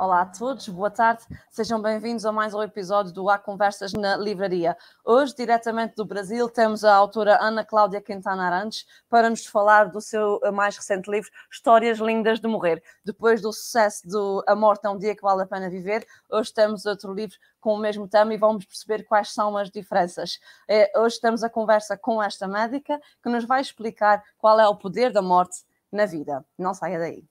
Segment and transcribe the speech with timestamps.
[0.00, 4.16] Olá a todos, boa tarde, sejam bem-vindos a mais um episódio do Há Conversas na
[4.16, 4.76] Livraria.
[5.04, 10.00] Hoje, diretamente do Brasil, temos a autora Ana Cláudia Quintana Arantes para nos falar do
[10.00, 12.80] seu mais recente livro, Histórias Lindas de Morrer.
[13.04, 16.54] Depois do sucesso do A Morte é um Dia que Vale a Pena Viver, hoje
[16.54, 20.38] temos outro livro com o mesmo tema e vamos perceber quais são as diferenças.
[20.68, 24.76] É, hoje temos a conversa com esta médica que nos vai explicar qual é o
[24.76, 26.46] poder da morte na vida.
[26.56, 27.26] Não saia daí.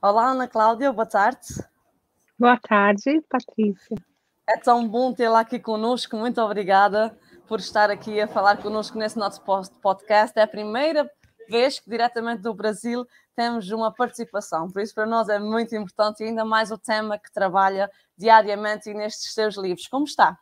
[0.00, 1.40] Olá, Ana Cláudia, boa tarde.
[2.38, 3.96] Boa tarde, Patrícia.
[4.48, 9.18] É tão bom tê-la aqui conosco, muito obrigada por estar aqui a falar conosco nesse
[9.18, 9.42] nosso
[9.82, 10.38] podcast.
[10.38, 11.10] É a primeira
[11.50, 16.22] vez que, diretamente do Brasil, temos uma participação, por isso para nós é muito importante
[16.22, 19.88] e ainda mais o tema que trabalha diariamente nestes seus livros.
[19.88, 20.38] Como está?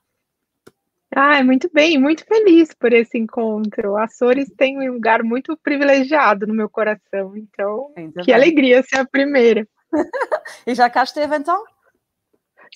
[1.18, 3.96] Ah, muito bem, muito feliz por esse encontro.
[3.96, 8.34] Açores tem um lugar muito privilegiado no meu coração, então Ainda que bem.
[8.34, 9.66] alegria ser a primeira.
[10.66, 11.64] e já cá esteve então?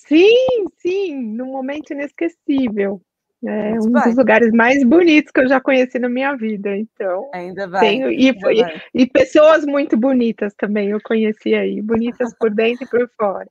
[0.06, 3.02] Sim, sim, num momento inesquecível.
[3.44, 4.04] É muito um bem.
[4.04, 7.28] dos lugares mais bonitos que eu já conheci na minha vida, então.
[7.34, 7.80] Ainda bem.
[7.80, 8.80] Tenho, e, Ainda e, bem.
[8.94, 13.50] e pessoas muito bonitas também eu conheci aí, bonitas por dentro e por fora.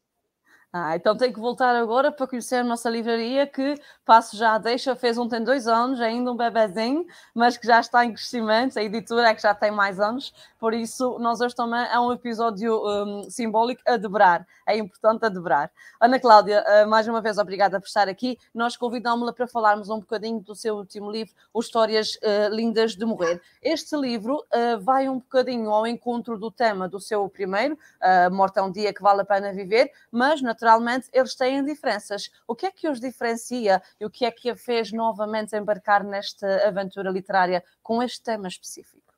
[0.72, 3.74] Ah, então tenho que voltar agora para conhecer a nossa livraria, que
[4.06, 8.06] passo já deixa, fez um tem dois anos, ainda um bebezinho, mas que já está
[8.06, 11.84] em crescimento, a editora é que já tem mais anos, por isso nós hoje também
[11.92, 15.72] é um episódio um, simbólico a dobrar, é importante a dobrar.
[16.00, 20.00] Ana Cláudia, uh, mais uma vez obrigada por estar aqui, nós convidámos-la para falarmos um
[20.00, 23.42] bocadinho do seu último livro, Os Histórias uh, Lindas de Morrer.
[23.60, 28.60] Este livro uh, vai um bocadinho ao encontro do tema do seu primeiro, uh, Morte
[28.60, 32.30] é um Dia que Vale a Pena Viver, mas na naturalmente eles têm diferenças.
[32.46, 36.04] O que é que os diferencia e o que é que a fez novamente embarcar
[36.04, 39.14] nesta aventura literária com este tema específico?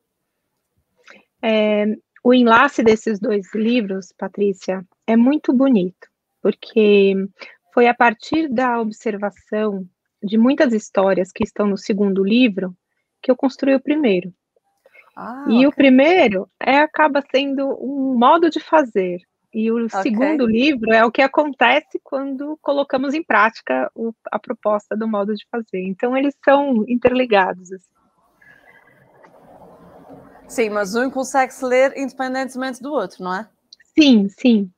[1.42, 1.86] É,
[2.24, 6.08] o enlace desses dois livros, Patrícia, é muito bonito,
[6.42, 7.16] porque
[7.74, 9.88] foi a partir da observação
[10.22, 12.76] de muitas histórias que estão no segundo livro
[13.20, 14.32] que eu construí o primeiro.
[15.16, 15.68] Ah, e okay.
[15.68, 19.20] o primeiro é acaba sendo um modo de fazer,
[19.54, 20.02] e o okay.
[20.02, 25.36] segundo livro é o que acontece quando colocamos em prática o, a proposta do modo
[25.36, 25.82] de fazer.
[25.82, 27.72] Então, eles são interligados.
[27.72, 27.92] Assim.
[30.48, 33.48] Sim, mas um consegue se ler independentemente do outro, não é?
[33.98, 34.72] Sim, sim.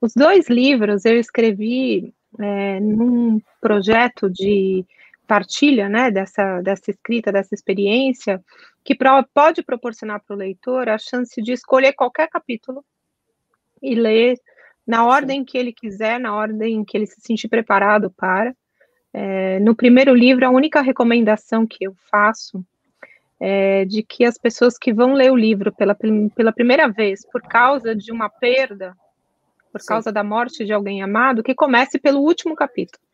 [0.00, 4.84] Os dois livros eu escrevi é, num projeto de
[5.26, 8.42] partilha, né, dessa, dessa escrita, dessa experiência,
[8.84, 8.96] que
[9.34, 12.84] pode proporcionar para o leitor a chance de escolher qualquer capítulo
[13.82, 14.38] e ler
[14.86, 18.54] na ordem que ele quiser, na ordem que ele se sentir preparado para.
[19.12, 22.64] É, no primeiro livro, a única recomendação que eu faço
[23.40, 25.94] é de que as pessoas que vão ler o livro pela,
[26.34, 28.96] pela primeira vez, por causa de uma perda,
[29.72, 29.88] por Sim.
[29.88, 33.04] causa da morte de alguém amado, que comece pelo último capítulo.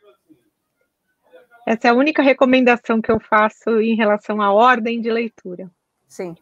[1.67, 5.71] Essa é a única recomendação que eu faço em relação à ordem de leitura.
[6.09, 6.37] Sim.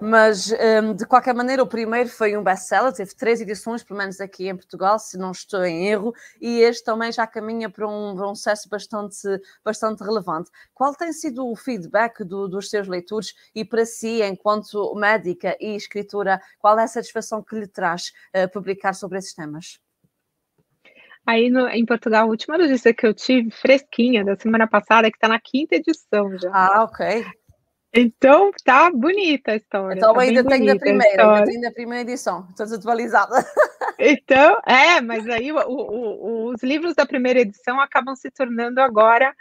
[0.00, 4.20] Mas, um, de qualquer maneira, o primeiro foi um best-seller, teve três edições, pelo menos
[4.20, 8.14] aqui em Portugal, se não estou em erro, e este também já caminha para um,
[8.14, 9.16] para um sucesso bastante,
[9.64, 10.50] bastante relevante.
[10.74, 15.74] Qual tem sido o feedback do, dos seus leitores e para si, enquanto médica e
[15.74, 19.80] escritora, qual é a satisfação que lhe traz uh, publicar sobre esses temas?
[21.26, 25.10] Aí no, em Portugal, a última notícia que eu tive, fresquinha, da semana passada, é
[25.10, 26.50] que está na quinta edição já.
[26.52, 27.24] Ah, ok.
[27.94, 29.96] Então tá bonita a história.
[29.96, 33.34] Então tá ainda tem da primeira, ainda tem da primeira edição, estou desatualizada.
[33.98, 39.34] Então, é, mas aí o, o, os livros da primeira edição acabam se tornando agora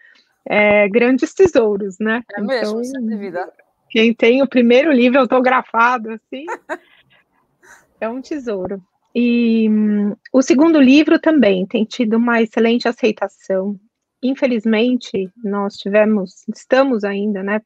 [0.46, 2.24] é, grandes tesouros, né?
[2.38, 3.52] É mesmo, então, sem dúvida.
[3.90, 6.46] Quem tem o primeiro livro autografado, assim,
[8.00, 8.82] é um tesouro.
[9.14, 13.80] E hum, o segundo livro também tem tido uma excelente aceitação.
[14.22, 17.62] Infelizmente, nós tivemos, estamos ainda, né,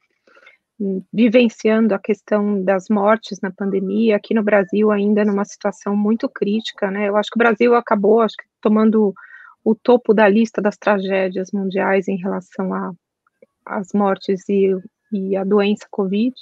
[1.12, 6.90] vivenciando a questão das mortes na pandemia, aqui no Brasil ainda numa situação muito crítica,
[6.90, 7.10] né?
[7.10, 9.14] Eu acho que o Brasil acabou, acho que tomando
[9.64, 12.96] o topo da lista das tragédias mundiais em relação
[13.66, 14.74] às mortes e,
[15.12, 16.34] e a doença Covid.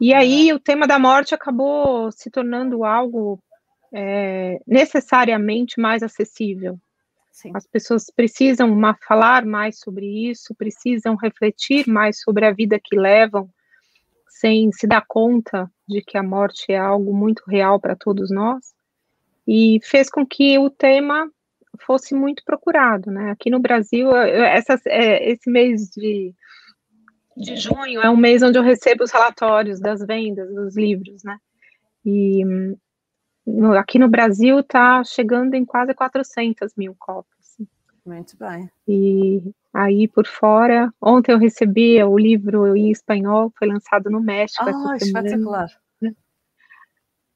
[0.00, 3.38] E aí o tema da morte acabou se tornando algo
[3.92, 6.78] é, necessariamente mais acessível.
[7.30, 7.52] Sim.
[7.54, 13.48] As pessoas precisam falar mais sobre isso, precisam refletir mais sobre a vida que levam,
[14.28, 18.74] sem se dar conta de que a morte é algo muito real para todos nós,
[19.46, 21.30] e fez com que o tema
[21.80, 23.30] fosse muito procurado, né?
[23.30, 24.62] Aqui no Brasil, é,
[25.30, 26.34] esse mês de,
[27.36, 31.38] de junho é um mês onde eu recebo os relatórios das vendas dos livros, né?
[32.04, 32.44] E
[33.50, 37.56] no, aqui no Brasil está chegando em quase 400 mil cópias.
[38.04, 38.70] Muito bem.
[38.88, 39.42] E
[39.72, 44.64] aí por fora, ontem eu recebi o livro em espanhol, foi lançado no México.
[44.66, 45.68] Ah, espetacular.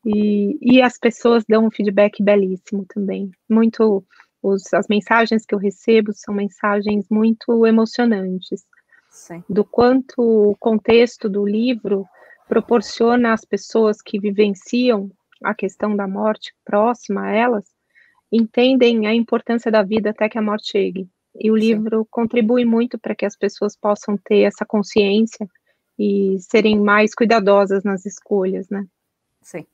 [0.07, 3.31] E, e as pessoas dão um feedback belíssimo também.
[3.49, 4.05] Muito,
[4.43, 8.67] os, as mensagens que eu recebo são mensagens muito emocionantes.
[9.09, 9.43] Sim.
[9.49, 12.07] Do quanto o contexto do livro
[12.49, 15.11] proporciona às pessoas que vivenciam
[15.45, 17.65] a questão da morte próxima a elas
[18.33, 21.09] entendem a importância da vida até que a morte chegue.
[21.39, 21.61] E o Sim.
[21.61, 25.47] livro contribui muito para que as pessoas possam ter essa consciência
[25.99, 28.85] e serem mais cuidadosas nas escolhas, né?
[29.43, 29.67] Sim.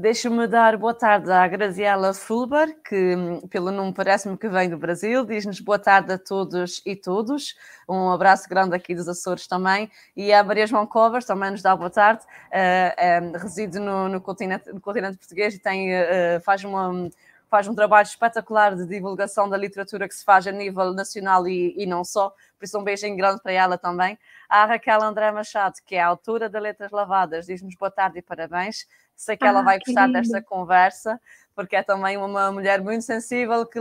[0.00, 3.16] Deixa-me dar boa tarde à Graziela Fulber, que
[3.50, 5.24] pelo nome parece-me que vem do Brasil.
[5.24, 7.56] Diz-nos boa tarde a todos e todos.
[7.88, 9.90] Um abraço grande aqui dos Açores também.
[10.16, 12.22] E a Maria João Covas também nos dá boa tarde.
[12.22, 17.10] Uh, reside no, no, continente, no continente português e tem, uh, faz uma
[17.50, 21.74] faz um trabalho espetacular de divulgação da literatura que se faz a nível nacional e,
[21.76, 22.28] e não só,
[22.58, 24.18] por isso um beijinho grande para ela também.
[24.48, 28.22] A Raquel André Machado, que é a autora de Letras Lavadas, diz-nos boa tarde e
[28.22, 28.86] parabéns.
[29.18, 30.20] Sei que ah, ela vai gostar lindo.
[30.20, 31.20] desta conversa,
[31.52, 33.80] porque é também uma mulher muito sensível, que,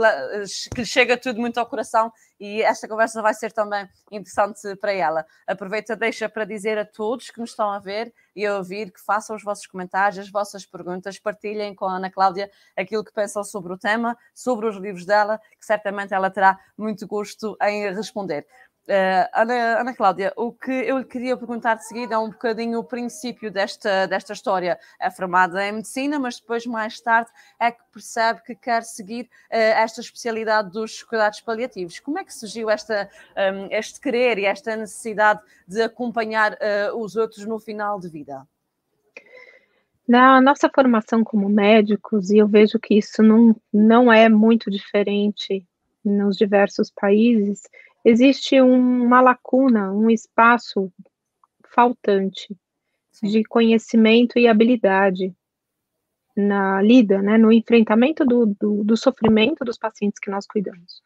[0.73, 4.91] que lhe chega tudo muito ao coração e esta conversa vai ser também interessante para
[4.93, 5.23] ela.
[5.45, 8.99] Aproveita, deixa para dizer a todos que nos estão a ver e a ouvir que
[8.99, 13.43] façam os vossos comentários, as vossas perguntas, partilhem com a Ana Cláudia aquilo que pensam
[13.43, 18.47] sobre o tema, sobre os livros dela, que certamente ela terá muito gosto em responder.
[18.87, 22.79] Uh, Ana, Ana Cláudia, o que eu lhe queria perguntar de seguida é um bocadinho
[22.79, 24.79] o princípio desta, desta história.
[24.97, 27.29] É formada em medicina, mas depois, mais tarde,
[27.59, 31.99] é que percebe que quer seguir uh, esta especialidade dos cuidados paliativos.
[31.99, 37.17] Como é que surgiu esta, um, este querer e esta necessidade de acompanhar uh, os
[37.17, 38.47] outros no final de vida?
[40.07, 45.67] Na nossa formação como médicos, e eu vejo que isso não, não é muito diferente
[46.05, 47.63] nos diversos países,
[48.07, 50.89] existe um, uma lacuna, um espaço
[51.75, 52.56] faltante
[53.12, 53.27] Sim.
[53.27, 55.36] de conhecimento e habilidade
[56.33, 61.01] na lida, né, no enfrentamento do, do, do, sofrimento dos pacientes que nós cuidamos.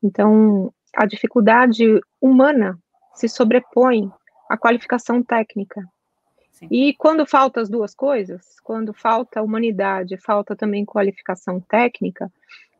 [0.00, 2.78] Então, a dificuldade humana
[3.14, 4.08] se sobrepõe
[4.48, 5.82] à qualificação técnica.
[6.52, 6.68] Sim.
[6.70, 12.30] E quando falta as duas coisas, quando falta humanidade, falta também qualificação técnica,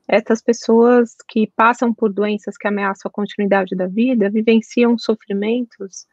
[0.08, 6.06] essas pessoas que passam por doenças que ameaçam a continuidade da vida vivenciam sofrimentos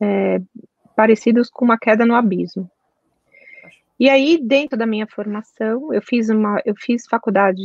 [0.00, 0.40] é,
[0.96, 2.68] parecidos com uma queda no abismo.
[3.98, 7.62] E aí, dentro da minha formação, eu fiz uma, eu fiz faculdade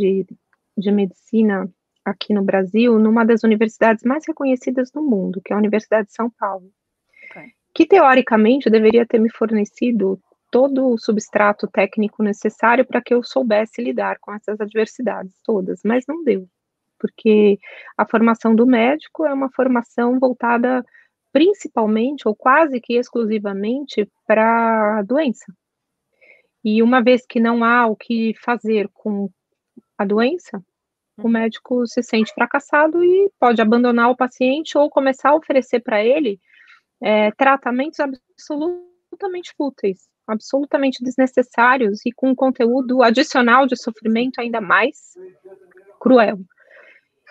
[0.78, 1.70] de, medicina
[2.06, 6.14] aqui no Brasil, numa das universidades mais reconhecidas do mundo, que é a Universidade de
[6.14, 6.72] São Paulo,
[7.30, 7.52] okay.
[7.74, 13.82] que teoricamente deveria ter me fornecido todo o substrato técnico necessário para que eu soubesse
[13.82, 16.48] lidar com essas adversidades todas, mas não deu,
[17.00, 17.58] porque
[17.98, 20.86] a formação do médico é uma formação voltada
[21.32, 25.46] principalmente ou quase que exclusivamente para a doença.
[26.64, 29.30] E uma vez que não há o que fazer com
[29.98, 30.64] a doença,
[31.18, 31.30] o uhum.
[31.30, 36.40] médico se sente fracassado e pode abandonar o paciente ou começar a oferecer para ele
[37.02, 45.14] é, tratamentos absolutamente fúteis, absolutamente desnecessários e com um conteúdo adicional de sofrimento ainda mais
[46.00, 46.40] cruel.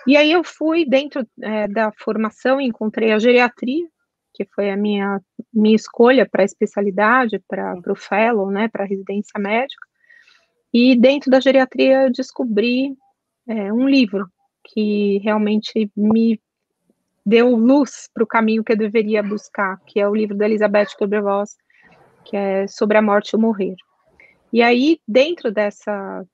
[0.07, 3.87] E aí eu fui dentro é, da formação encontrei a geriatria,
[4.33, 5.21] que foi a minha,
[5.53, 9.87] minha escolha para a especialidade, para o fellow, né, para a residência médica.
[10.73, 12.97] E dentro da geriatria eu descobri
[13.47, 14.27] é, um livro
[14.65, 16.41] que realmente me
[17.27, 20.97] deu luz para o caminho que eu deveria buscar, que é o livro da Elizabeth
[20.99, 21.57] Kubler-Ross,
[22.31, 23.75] que é sobre a morte e o morrer.
[24.53, 26.25] E aí, dentro dessa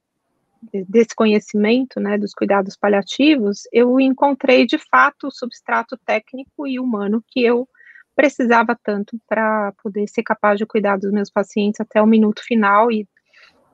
[0.89, 7.23] desse conhecimento, né, dos cuidados paliativos, eu encontrei de fato o substrato técnico e humano
[7.29, 7.69] que eu
[8.17, 12.91] precisava tanto para poder ser capaz de cuidar dos meus pacientes até o minuto final
[12.91, 13.07] e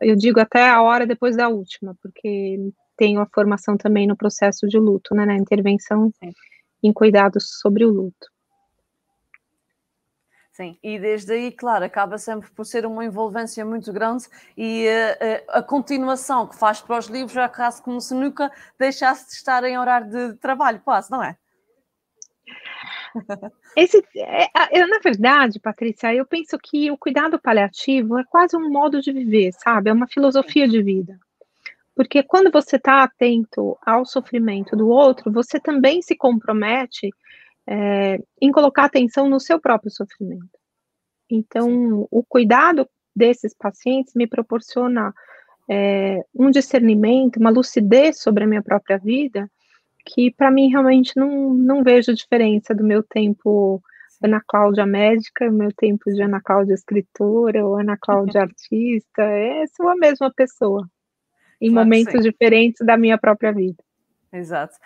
[0.00, 2.58] eu digo até a hora depois da última, porque
[2.96, 6.32] tenho a formação também no processo de luto, né, na intervenção Sim.
[6.82, 8.31] em cuidados sobre o luto.
[10.52, 15.48] Sim, e desde aí, claro, acaba sempre por ser uma envolvência muito grande e uh,
[15.48, 19.32] uh, a continuação que faz para os livros é quase como se nunca deixasse de
[19.32, 21.38] estar em horário de trabalho, quase, não é?
[23.74, 28.70] Esse, é, eu, na verdade, Patrícia, eu penso que o cuidado paliativo é quase um
[28.70, 29.88] modo de viver, sabe?
[29.88, 31.18] É uma filosofia de vida.
[31.94, 37.10] Porque quando você está atento ao sofrimento do outro, você também se compromete
[37.72, 40.58] é, em colocar atenção no seu próprio sofrimento.
[41.30, 42.86] Então, o cuidado
[43.16, 45.14] desses pacientes me proporciona
[45.70, 49.50] é, um discernimento, uma lucidez sobre a minha própria vida,
[50.04, 53.82] que para mim realmente não, não vejo diferença do meu tempo
[54.22, 59.88] Ana Cláudia médica, meu tempo de Ana Cláudia escritora, ou Ana Cláudia artista, é, sou
[59.88, 60.86] a mesma pessoa,
[61.58, 63.82] em claro momentos diferentes da minha própria vida.
[64.32, 64.78] Exato.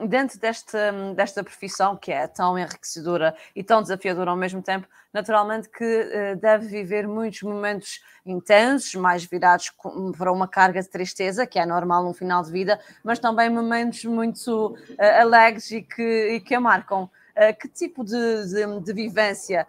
[0.00, 4.88] Um, dentro desta, desta profissão que é tão enriquecedora e tão desafiadora ao mesmo tempo,
[5.12, 9.72] naturalmente que uh, deve viver muitos momentos intensos, mais virados
[10.18, 14.04] para uma carga de tristeza, que é normal num final de vida, mas também momentos
[14.04, 17.08] muito uh, alegres e que, e que a marcam.
[17.30, 19.64] Uh, que tipo de, de, de vivência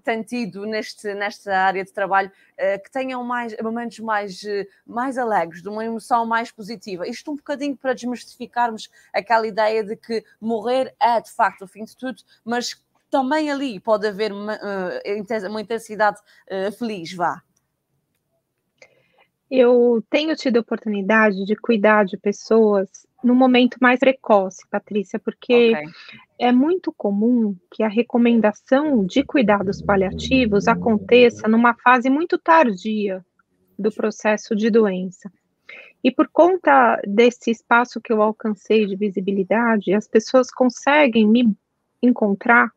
[0.00, 5.18] tem tido neste, nesta área de trabalho uh, que tenham mais, momentos mais, uh, mais
[5.18, 7.06] alegres, de uma emoção mais positiva.
[7.08, 11.84] Isto um bocadinho para desmistificarmos aquela ideia de que morrer é de facto o fim
[11.84, 16.18] de tudo, mas também ali pode haver uma, uh, uma intensidade
[16.78, 17.42] feliz, vá.
[19.50, 25.72] Eu tenho tido a oportunidade de cuidar de pessoas no momento mais precoce, Patrícia, porque
[25.72, 25.86] okay.
[26.38, 33.24] é muito comum que a recomendação de cuidados paliativos aconteça numa fase muito tardia
[33.78, 35.30] do processo de doença.
[36.02, 41.56] E por conta desse espaço que eu alcancei de visibilidade, as pessoas conseguem me
[42.00, 42.70] encontrar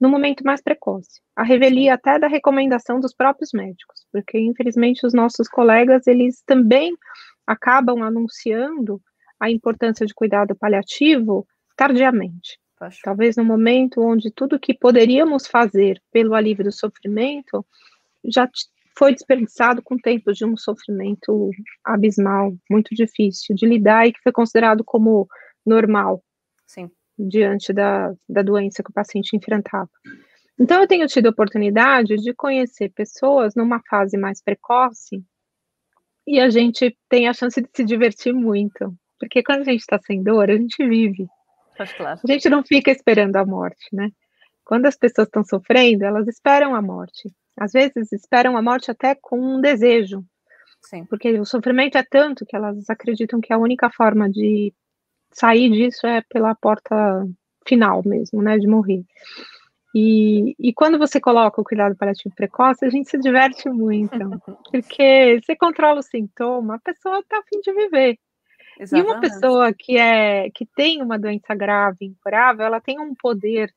[0.00, 1.20] no momento mais precoce.
[1.36, 6.96] A revelia até da recomendação dos próprios médicos, porque infelizmente os nossos colegas eles também
[7.46, 9.00] acabam anunciando
[9.40, 12.58] a importância de cuidado paliativo tardiamente.
[12.80, 13.00] Acho.
[13.02, 17.64] Talvez no momento onde tudo que poderíamos fazer pelo alívio do sofrimento
[18.24, 18.48] já
[18.96, 21.50] foi desperdiçado com tempo de um sofrimento
[21.84, 25.28] abismal, muito difícil de lidar e que foi considerado como
[25.64, 26.22] normal.
[26.66, 26.90] Sim.
[27.18, 29.90] Diante da, da doença que o paciente enfrentava.
[30.58, 35.24] Então, eu tenho tido a oportunidade de conhecer pessoas numa fase mais precoce
[36.26, 38.94] e a gente tem a chance de se divertir muito.
[39.20, 41.28] Porque quando a gente está sem dor, a gente vive.
[41.96, 42.20] Claro.
[42.22, 44.10] A gente não fica esperando a morte, né?
[44.64, 47.30] Quando as pessoas estão sofrendo, elas esperam a morte.
[47.58, 50.24] Às vezes esperam a morte até com um desejo.
[50.82, 51.04] Sim.
[51.04, 54.72] Porque o sofrimento é tanto que elas acreditam que a única forma de
[55.30, 57.26] sair disso é pela porta
[57.66, 58.58] final mesmo, né?
[58.58, 59.04] De morrer.
[59.94, 64.10] E, e quando você coloca o cuidado paliativo precoce, a gente se diverte muito.
[64.70, 68.18] porque você controla o sintoma, a pessoa está a fim de viver.
[68.80, 69.10] Exatamente.
[69.10, 73.70] E uma pessoa que é que tem uma doença grave, incurável, ela tem um poder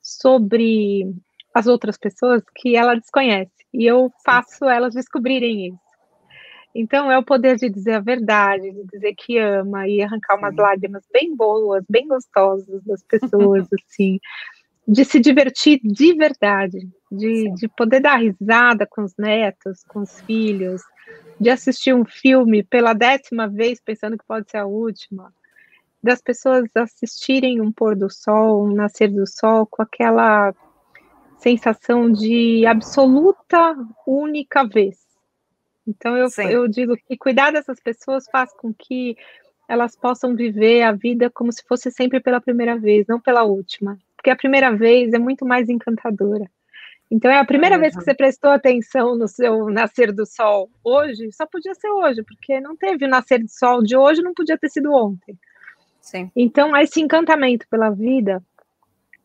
[0.00, 1.12] sobre
[1.52, 3.50] as outras pessoas que ela desconhece.
[3.74, 5.86] E eu faço elas descobrirem isso.
[6.72, 10.54] Então é o poder de dizer a verdade, de dizer que ama e arrancar umas
[10.54, 10.60] Sim.
[10.60, 14.20] lágrimas bem boas, bem gostosas das pessoas, assim,
[14.86, 20.20] de se divertir de verdade, de, de poder dar risada com os netos, com os
[20.20, 20.82] filhos,
[21.40, 25.32] de assistir um filme pela décima vez pensando que pode ser a última,
[26.02, 30.54] das pessoas assistirem um pôr do sol, um nascer do sol com aquela
[31.38, 33.76] sensação de absoluta
[34.06, 35.06] única vez.
[35.86, 39.16] Então eu, eu digo que cuidar dessas pessoas faz com que
[39.68, 43.98] elas possam viver a vida como se fosse sempre pela primeira vez, não pela última.
[44.16, 46.50] Porque a primeira vez é muito mais encantadora.
[47.10, 47.80] Então é a primeira uhum.
[47.80, 52.22] vez que você prestou atenção no seu nascer do sol hoje, só podia ser hoje,
[52.24, 55.38] porque não teve o nascer do sol de hoje, não podia ter sido ontem.
[56.00, 56.30] Sim.
[56.34, 58.42] Então esse encantamento pela vida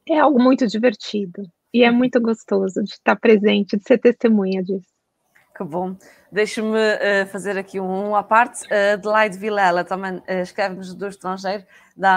[0.07, 1.97] é algo muito divertido e é uhum.
[1.97, 4.90] muito gostoso de estar presente, de ser testemunha disso.
[5.61, 5.95] Que bom.
[6.31, 8.63] Deixa-me uh, fazer aqui um à parte.
[8.63, 11.63] Uh, Adelaide Vilela também uh, escreve-nos do estrangeiro,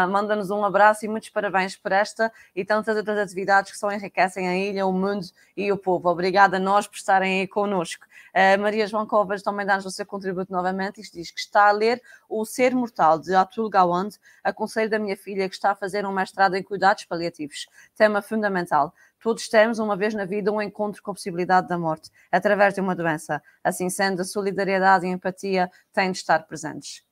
[0.08, 4.48] manda-nos um abraço e muitos parabéns por esta e tantas outras atividades que só enriquecem
[4.48, 6.08] a ilha, o mundo e o povo.
[6.08, 8.06] Obrigada a nós por estarem aí connosco.
[8.34, 11.72] Uh, Maria João Covas também dá-nos o seu contributo novamente e diz que está a
[11.72, 14.10] ler O Ser Mortal, de Atul Gawand.
[14.42, 17.66] Aconselho da minha filha que está a fazer um mestrado em cuidados paliativos.
[17.94, 18.94] Tema fundamental.
[19.24, 22.80] Todos temos, uma vez na vida, um encontro com a possibilidade da morte, através de
[22.82, 23.42] uma doença.
[23.64, 27.02] Assim sendo, a solidariedade e a empatia têm de estar presentes.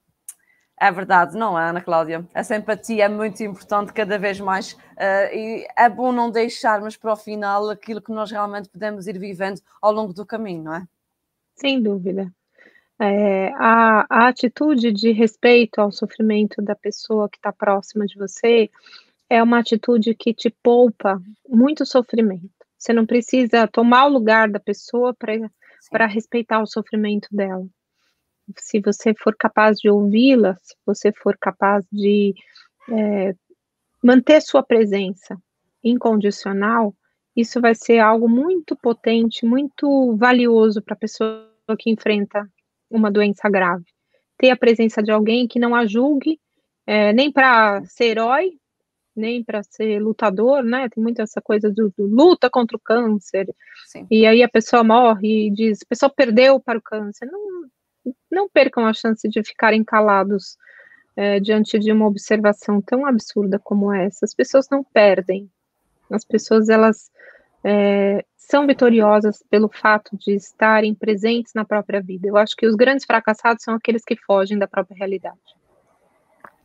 [0.78, 2.22] É verdade, não é, Ana Cláudia?
[2.34, 7.14] Essa empatia é muito importante cada vez mais uh, e é bom não deixarmos para
[7.14, 10.86] o final aquilo que nós realmente podemos ir vivendo ao longo do caminho, não é?
[11.54, 12.30] Sem dúvida.
[13.00, 18.70] É, a, a atitude de respeito ao sofrimento da pessoa que está próxima de você
[19.32, 22.50] é uma atitude que te poupa muito sofrimento.
[22.76, 27.66] Você não precisa tomar o lugar da pessoa para respeitar o sofrimento dela.
[28.58, 32.34] se você for capaz de ouvi-la, se você for capaz de
[32.90, 33.34] é,
[34.04, 35.34] manter sua presença
[35.82, 36.94] incondicional,
[37.34, 41.48] isso vai ser algo muito potente, muito valioso para a pessoa
[41.78, 42.46] que enfrenta
[42.90, 43.86] uma doença grave.
[44.36, 46.38] Ter a presença de alguém que não a julgue,
[46.86, 48.58] é, nem para ser herói,
[49.14, 50.88] nem para ser lutador, né?
[50.88, 53.46] Tem muito essa coisa do, do luta contra o câncer.
[53.86, 54.06] Sim.
[54.10, 57.26] E aí a pessoa morre e diz, a pessoa perdeu para o câncer.
[57.26, 60.56] Não, não percam a chance de ficarem calados
[61.16, 64.24] é, diante de uma observação tão absurda como essa.
[64.24, 65.50] As pessoas não perdem.
[66.10, 67.10] As pessoas elas
[67.64, 72.28] é, são vitoriosas pelo fato de estarem presentes na própria vida.
[72.28, 75.38] Eu acho que os grandes fracassados são aqueles que fogem da própria realidade.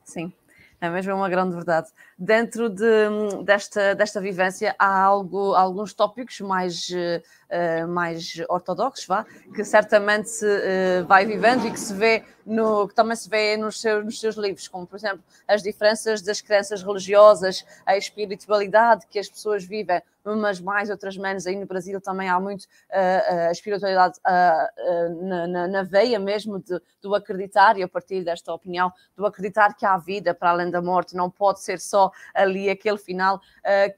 [0.03, 0.33] Sim,
[0.79, 1.89] é mesmo uma grande verdade.
[2.17, 9.63] Dentro de, desta, desta vivência há algo, alguns tópicos mais, uh, mais ortodoxos, vá, que
[9.63, 13.81] certamente se uh, vai vivendo e que se vê no, que também se vê nos
[13.81, 19.17] seus, nos seus livros, como por exemplo as diferenças das crenças religiosas, a espiritualidade que
[19.17, 20.01] as pessoas vivem,
[20.34, 21.46] umas mais, outras menos.
[21.48, 26.60] Aí no Brasil também há muito uh, a espiritualidade uh, na, na, na, veia mesmo
[26.60, 30.69] de, do acreditar, e eu partilho desta opinião, do acreditar que há vida para além
[30.69, 33.41] da morte, não pode ser só ali aquele final.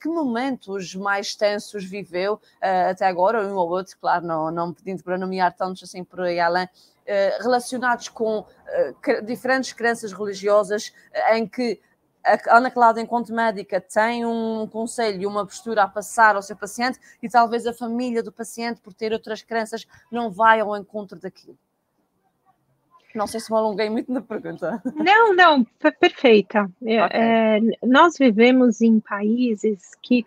[0.01, 5.17] que momentos mais tensos viveu até agora, um ou outro, claro, não, não pedindo para
[5.17, 6.67] nomear tantos assim por aí além,
[7.11, 8.45] eh, relacionados com
[9.25, 10.93] diferentes crenças religiosas,
[11.33, 11.81] em que
[12.23, 16.55] a Ana Cláudia, enquanto médica, tem um conselho e uma postura a passar ao seu
[16.55, 21.19] paciente e talvez a família do paciente, por ter outras crenças, não vai ao encontro
[21.19, 21.57] daquilo.
[23.15, 24.81] Não sei se me alonguei muito na pergunta.
[24.95, 25.63] Não, não,
[25.99, 26.69] perfeita.
[26.85, 27.19] É, okay.
[27.19, 30.25] É, nós vivemos em países que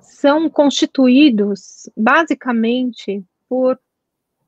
[0.00, 3.78] são constituídos basicamente por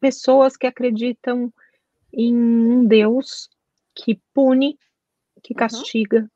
[0.01, 1.53] pessoas que acreditam
[2.13, 3.49] em um Deus
[3.95, 4.79] que pune,
[5.43, 5.59] que uhum.
[5.59, 6.29] castiga uhum.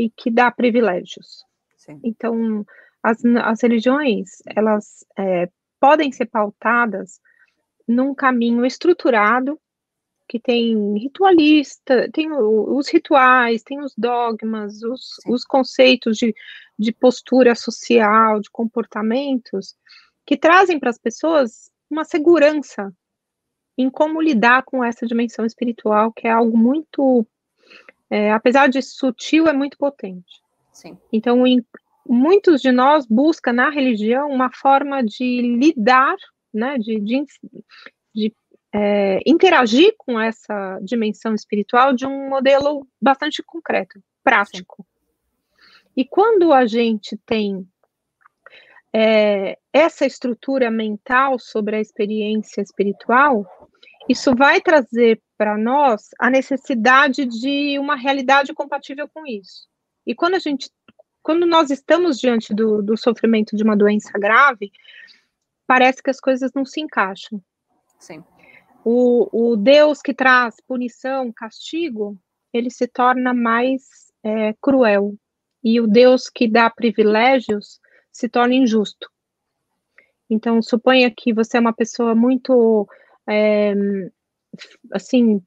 [0.00, 1.44] E que dá privilégios.
[1.76, 2.00] Sim.
[2.02, 2.64] Então,
[3.02, 7.20] as, as religiões, elas é, podem ser pautadas
[7.86, 9.60] num caminho estruturado,
[10.26, 16.32] que tem ritualista, tem os rituais, tem os dogmas, os, os conceitos de,
[16.78, 19.74] de postura social, de comportamentos,
[20.24, 22.92] que trazem para as pessoas uma segurança
[23.76, 27.26] em como lidar com essa dimensão espiritual, que é algo muito,
[28.10, 30.42] é, apesar de sutil, é muito potente.
[30.72, 30.98] Sim.
[31.12, 31.64] Então, em,
[32.06, 36.16] muitos de nós buscam na religião uma forma de lidar,
[36.52, 37.24] né, de, de,
[38.12, 38.34] de
[38.72, 44.82] é, interagir com essa dimensão espiritual de um modelo bastante concreto, prático.
[44.82, 44.90] Sim.
[45.96, 47.66] E quando a gente tem
[48.92, 53.46] é, essa estrutura mental sobre a experiência espiritual,
[54.08, 59.66] isso vai trazer para nós a necessidade de uma realidade compatível com isso.
[60.06, 60.70] E quando a gente,
[61.22, 64.70] quando nós estamos diante do, do sofrimento de uma doença grave,
[65.66, 67.42] parece que as coisas não se encaixam.
[67.98, 68.22] Sim.
[68.84, 72.20] O, o Deus que traz punição, castigo,
[72.52, 75.14] ele se torna mais é, cruel.
[75.64, 77.80] E o Deus que dá privilégios
[78.12, 79.10] se torna injusto.
[80.28, 82.86] Então, suponha que você é uma pessoa muito,
[83.26, 83.72] é,
[84.92, 85.40] assim,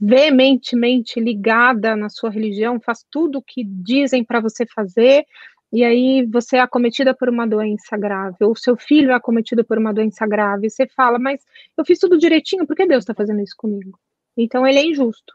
[0.00, 5.24] veementemente ligada na sua religião, faz tudo o que dizem para você fazer,
[5.72, 9.78] e aí você é acometida por uma doença grave, ou seu filho é acometido por
[9.78, 11.44] uma doença grave, e você fala, mas
[11.76, 13.98] eu fiz tudo direitinho, por que Deus está fazendo isso comigo?
[14.36, 15.34] Então, ele é injusto.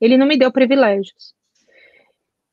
[0.00, 1.34] Ele não me deu privilégios.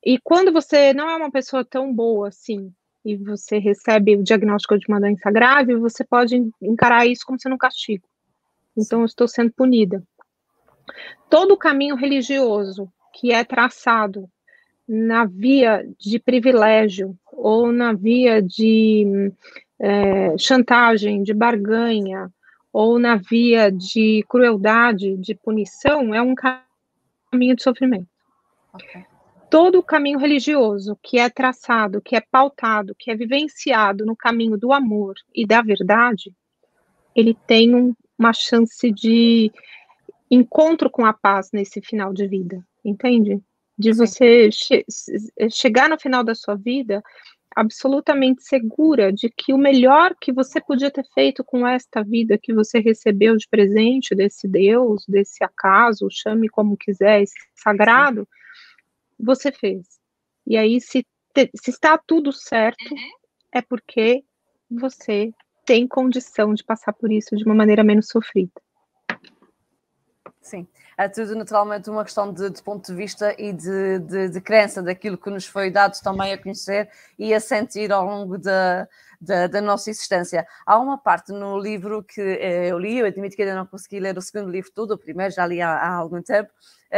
[0.04, 2.71] E quando você não é uma pessoa tão boa assim,
[3.04, 7.56] e você recebe o diagnóstico de uma doença grave, você pode encarar isso como sendo
[7.56, 8.08] um castigo.
[8.77, 10.03] Então, eu estou sendo punida.
[11.29, 14.29] Todo o caminho religioso que é traçado
[14.88, 19.31] na via de privilégio ou na via de
[19.79, 22.31] é, chantagem, de barganha,
[22.71, 28.07] ou na via de crueldade, de punição, é um caminho de sofrimento.
[28.73, 29.05] Okay
[29.55, 34.57] todo o caminho religioso que é traçado, que é pautado, que é vivenciado no caminho
[34.57, 36.33] do amor e da verdade,
[37.15, 39.51] ele tem um, uma chance de
[40.30, 43.41] encontro com a paz nesse final de vida, entende?
[43.78, 44.86] De você che
[45.51, 47.04] chegar no final da sua vida
[47.56, 52.54] absolutamente segura de que o melhor que você podia ter feito com esta vida que
[52.54, 58.45] você recebeu de presente desse Deus, desse acaso, chame como quiser, esse sagrado, Sim
[59.19, 59.99] você fez.
[60.45, 63.12] E aí, se, te, se está tudo certo, uhum.
[63.54, 64.23] é porque
[64.69, 65.32] você
[65.65, 68.51] tem condição de passar por isso de uma maneira menos sofrida.
[70.41, 74.41] Sim, é tudo naturalmente uma questão de, de ponto de vista e de, de, de,
[74.41, 78.88] crença daquilo que nos foi dado também a conhecer e a sentir ao longo da,
[79.19, 80.45] da, da nossa existência.
[80.63, 83.99] Há uma parte no livro que eh, eu li, eu admito que ainda não consegui
[83.99, 86.51] ler o segundo livro todo, o primeiro já li há, há algum tempo,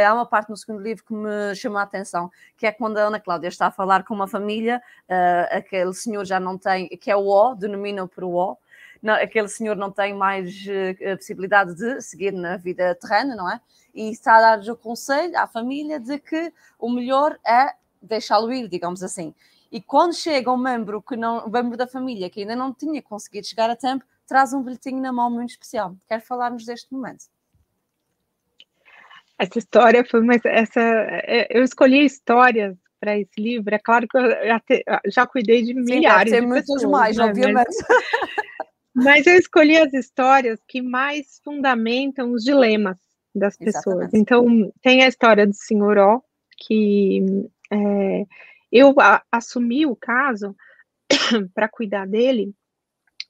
[0.04, 3.02] há uma parte no segundo livro que me chamou a atenção, que é quando a
[3.02, 7.10] Ana Cláudia está a falar com uma família, uh, aquele senhor já não tem, que
[7.10, 8.58] é o O, denomina por o O,
[9.02, 13.60] não, aquele senhor não tem mais uh, possibilidade de seguir na vida terrena, não é?
[13.94, 18.68] E está a dar-lhes o conselho à família de que o melhor é deixá-lo ir,
[18.68, 19.34] digamos assim.
[19.70, 23.02] E quando chega um membro que não, um membro da família que ainda não tinha
[23.02, 25.94] conseguido chegar a tempo, traz um bilhetinho na mão muito especial.
[26.06, 27.24] Quer falar-nos deste momento?
[29.38, 30.34] Essa história foi uma.
[30.44, 33.74] Essa, é, eu escolhi histórias para esse livro.
[33.74, 37.16] É claro que eu já, te, já cuidei de milhares Sim, de muitas pessoas, mais,
[37.16, 37.24] né?
[37.24, 37.68] obviamente.
[38.94, 42.98] Mas, mas, eu escolhi as histórias que mais fundamentam os dilemas
[43.34, 43.86] das pessoas.
[43.86, 44.18] Exatamente.
[44.18, 46.22] Então, tem a história do senhor O,
[46.56, 47.24] que
[47.70, 48.24] é,
[48.72, 50.56] eu a, assumi o caso
[51.54, 52.52] para cuidar dele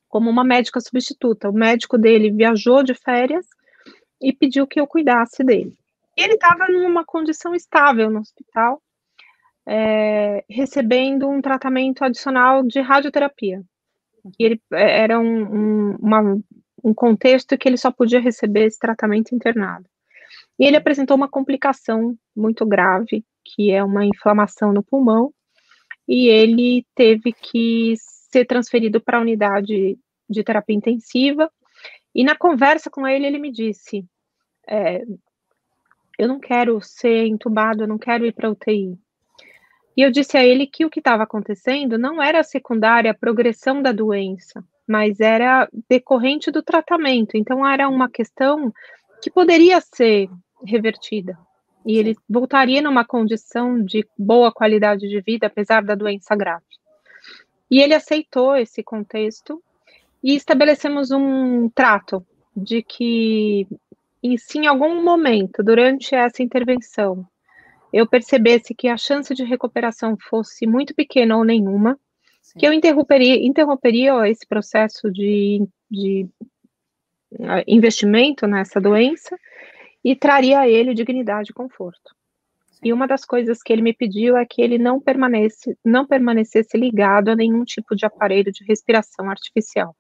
[0.09, 1.51] como uma médica substituta.
[1.51, 3.47] O médico dele viajou de férias
[4.21, 5.75] e pediu que eu cuidasse dele.
[6.19, 8.83] Ele estava numa condição estável no hospital,
[9.65, 13.63] é, recebendo um tratamento adicional de radioterapia.
[14.37, 16.41] E ele é, era um, um, uma,
[16.83, 19.89] um contexto que ele só podia receber esse tratamento internado.
[20.59, 25.33] E ele apresentou uma complicação muito grave, que é uma inflamação no pulmão,
[26.07, 29.97] e ele teve que ser transferido para a unidade
[30.29, 31.49] de terapia intensiva.
[32.13, 34.05] E na conversa com ele, ele me disse:
[34.67, 35.05] é,
[36.19, 38.99] Eu não quero ser entubado, eu não quero ir para UTI.
[39.97, 43.81] E eu disse a ele que o que estava acontecendo não era secundária a progressão
[43.81, 47.37] da doença, mas era decorrente do tratamento.
[47.37, 48.73] Então, era uma questão
[49.23, 50.29] que poderia ser
[50.65, 51.39] revertida.
[51.85, 56.65] E ele voltaria numa condição de boa qualidade de vida, apesar da doença grave.
[57.71, 59.63] E ele aceitou esse contexto
[60.23, 62.27] e estabelecemos um trato
[62.57, 63.67] de que,
[64.23, 67.27] em sim, em algum momento, durante essa intervenção,
[67.93, 71.99] eu percebesse que a chance de recuperação fosse muito pequena ou nenhuma,
[72.43, 72.59] Sim.
[72.59, 76.29] que eu interromperia, interromperia esse processo de, de
[77.41, 79.39] ah, investimento nessa doença
[80.05, 82.17] e traria a ele dignidade e conforto.
[82.83, 86.77] E uma das coisas que ele me pediu é que ele não, permanece, não permanecesse
[86.77, 89.97] ligado a nenhum tipo de aparelho de respiração artificial.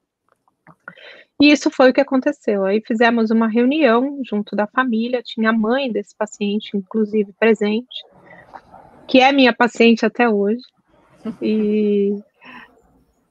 [1.40, 2.64] E isso foi o que aconteceu.
[2.64, 8.04] Aí fizemos uma reunião junto da família, tinha a mãe desse paciente, inclusive, presente,
[9.06, 10.62] que é minha paciente até hoje.
[11.40, 12.16] E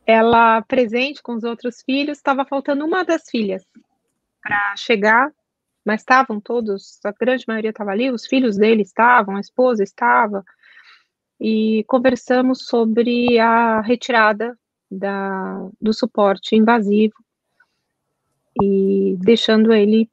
[0.06, 3.66] ela, presente com os outros filhos, estava faltando uma das filhas
[4.42, 5.32] para chegar
[5.88, 10.44] mas estavam todos, a grande maioria estava ali, os filhos dele estavam, a esposa estava,
[11.40, 14.60] e conversamos sobre a retirada
[14.92, 17.16] da, do suporte invasivo
[18.62, 20.10] e deixando ele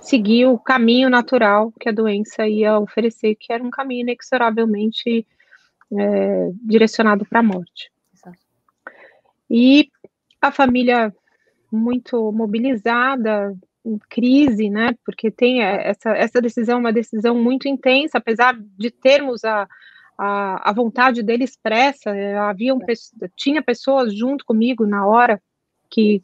[0.00, 5.26] seguir o caminho natural que a doença ia oferecer, que era um caminho inexoravelmente
[5.92, 7.90] é, direcionado para a morte.
[9.50, 9.90] E
[10.40, 11.14] a família
[11.70, 13.56] muito mobilizada,
[14.08, 14.94] crise, né?
[15.04, 19.68] Porque tem essa, essa decisão, uma decisão muito intensa, apesar de termos a,
[20.18, 22.78] a, a vontade dele expressa, eh, haviam,
[23.36, 25.40] tinha pessoas junto comigo na hora
[25.88, 26.22] que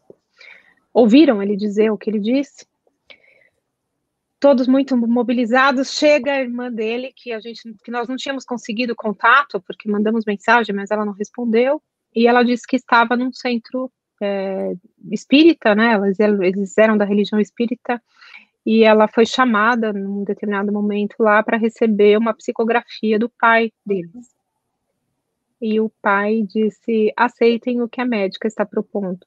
[0.93, 2.67] ouviram ele dizer o que ele disse.
[4.39, 8.95] Todos muito mobilizados, chega a irmã dele, que a gente, que nós não tínhamos conseguido
[8.95, 11.81] contato, porque mandamos mensagem, mas ela não respondeu,
[12.15, 14.75] e ela disse que estava num centro é,
[15.11, 15.95] espírita, né?
[16.41, 18.03] Eles, eram da religião espírita
[18.65, 24.29] e ela foi chamada num determinado momento lá para receber uma psicografia do pai deles.
[25.61, 29.27] E o pai disse: aceitem o que a médica está propondo.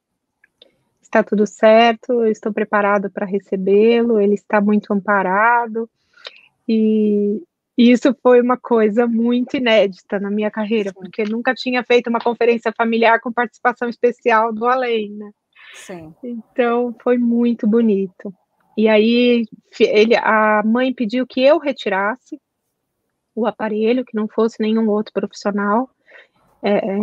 [1.06, 5.88] Está tudo certo, eu estou preparado para recebê-lo, ele está muito amparado.
[6.68, 7.42] E,
[7.78, 10.96] isso foi uma coisa muito inédita na minha carreira, Sim.
[10.96, 15.32] porque nunca tinha feito uma conferência familiar com participação especial do além, né?
[15.76, 16.14] Sim.
[16.24, 18.34] Então foi muito bonito.
[18.76, 19.46] E aí
[19.80, 22.42] ele, a mãe pediu que eu retirasse
[23.36, 25.88] o aparelho, que não fosse nenhum outro profissional.
[26.64, 26.98] É, é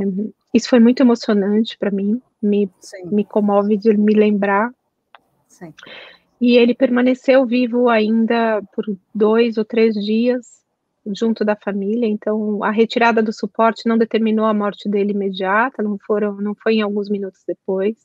[0.52, 2.70] isso foi muito emocionante para mim, me,
[3.07, 4.72] me comove de me lembrar.
[5.48, 5.72] Sim.
[6.40, 10.62] E ele permaneceu vivo ainda por dois ou três dias,
[11.07, 15.98] junto da família, então a retirada do suporte não determinou a morte dele imediata, não
[15.98, 17.96] foram, não foi em alguns minutos depois.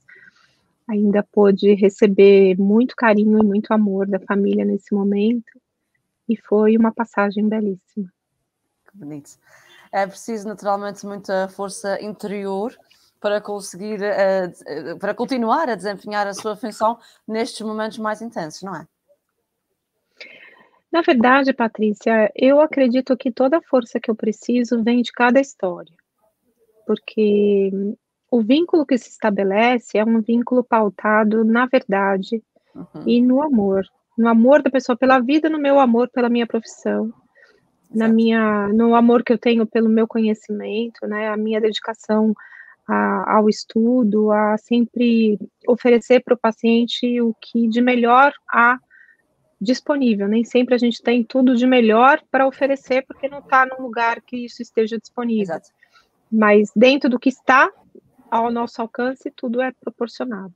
[0.87, 5.59] ainda pôde receber muito carinho e muito amor da família nesse momento,
[6.29, 8.11] e foi uma passagem belíssima.
[8.89, 9.31] Que bonito.
[9.91, 12.77] É preciso naturalmente muita força interior
[13.19, 18.75] para conseguir, uh, para continuar a desempenhar a sua função nestes momentos mais intensos, não
[18.75, 18.87] é?
[20.91, 25.39] Na verdade, Patrícia, eu acredito que toda a força que eu preciso vem de cada
[25.39, 25.93] história,
[26.85, 27.71] porque
[28.31, 32.41] o vínculo que se estabelece é um vínculo pautado na verdade
[32.73, 33.03] uhum.
[33.05, 33.85] e no amor,
[34.17, 37.97] no amor da pessoa pela vida, no meu amor pela minha profissão, Exato.
[37.97, 42.33] na minha, no amor que eu tenho pelo meu conhecimento, né, a minha dedicação
[42.87, 48.79] a, ao estudo, a sempre oferecer para o paciente o que de melhor há
[49.59, 50.27] disponível.
[50.27, 54.21] Nem sempre a gente tem tudo de melhor para oferecer, porque não está no lugar
[54.21, 55.55] que isso esteja disponível.
[55.55, 55.69] Exato.
[56.31, 57.71] Mas dentro do que está
[58.29, 60.53] ao nosso alcance, tudo é proporcionado.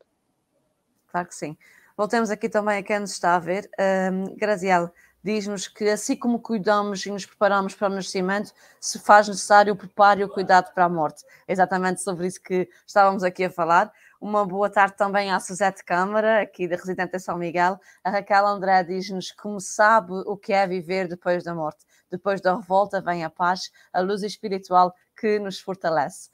[1.08, 1.58] Claro que sim.
[1.98, 3.70] Voltemos aqui também a quem nos está a ver.
[4.12, 4.92] Um, Graziela,
[5.24, 9.76] diz-nos que assim como cuidamos e nos preparamos para o nascimento, se faz necessário o
[9.78, 11.24] preparo e o cuidado para a morte.
[11.48, 13.92] É exatamente sobre isso que estávamos aqui a falar.
[14.20, 17.80] Uma boa tarde também à Suzete Câmara, aqui da Residente São Miguel.
[18.04, 21.86] A Raquel André diz-nos como sabe o que é viver depois da morte.
[22.10, 26.31] Depois da revolta vem a paz, a luz espiritual que nos fortalece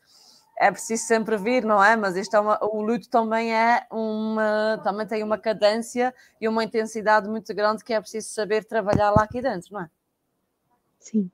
[0.59, 1.95] é preciso sempre vir, não é?
[1.95, 6.63] Mas isto é uma, o luto também é uma, também tem uma cadência e uma
[6.63, 9.89] intensidade muito grande que é preciso saber trabalhar lá aqui dentro, não é?
[10.99, 11.29] Sim.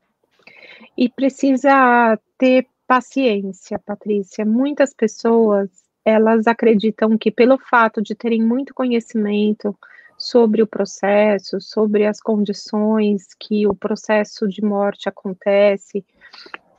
[0.98, 4.46] E precisa ter paciência, Patrícia.
[4.46, 5.70] Muitas pessoas,
[6.04, 9.78] elas acreditam que pelo fato de terem muito conhecimento
[10.18, 16.06] sobre o processo, sobre as condições que o processo de morte acontece,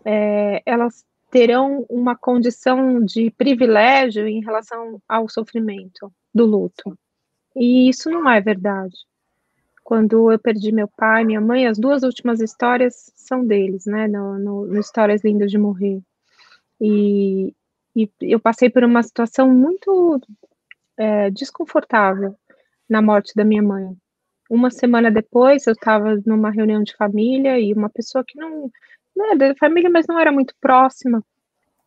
[0.05, 1.05] é, elas
[1.35, 6.97] terão uma condição de privilégio em relação ao sofrimento do luto.
[7.57, 8.95] E isso não é verdade.
[9.83, 14.07] Quando eu perdi meu pai, minha mãe, as duas últimas histórias são deles, né?
[14.07, 16.01] No, no, no Histórias Lindas de Morrer.
[16.81, 17.53] E,
[17.97, 20.21] e, eu passei por uma situação muito
[20.97, 22.37] é, desconfortável
[22.89, 23.93] na morte da minha mãe.
[24.49, 28.71] Uma semana depois, eu estava numa reunião de família e uma pessoa que não
[29.17, 31.23] né, da família, mas não era muito próxima.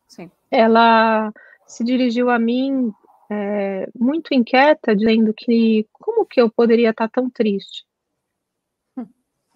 [0.06, 0.30] Sim.
[0.50, 1.32] Ela
[1.66, 2.92] se dirigiu a mim
[3.30, 7.84] é, muito inquieta, dizendo que como que eu poderia estar tão triste?
[8.96, 9.06] Hum.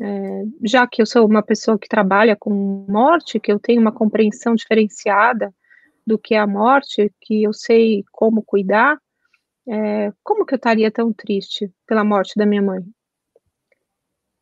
[0.01, 3.93] É, já que eu sou uma pessoa que trabalha com morte, que eu tenho uma
[3.93, 5.53] compreensão diferenciada
[6.07, 8.99] do que é a morte, que eu sei como cuidar,
[9.67, 12.85] é, como que eu estaria tão triste pela morte da minha mãe?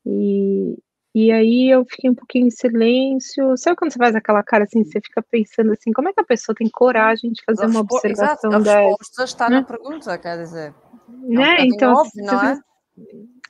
[0.04, 0.76] E,
[1.14, 3.56] e aí eu fiquei um pouquinho em silêncio.
[3.56, 6.24] Sabe quando você faz aquela cara assim, você fica pensando assim, como é que a
[6.24, 9.56] pessoa tem coragem de fazer uma observação Exato, a resposta está né?
[9.56, 10.74] na pergunta, quer dizer.
[11.08, 11.58] Né?
[11.58, 12.60] É um então, óbvio, não é?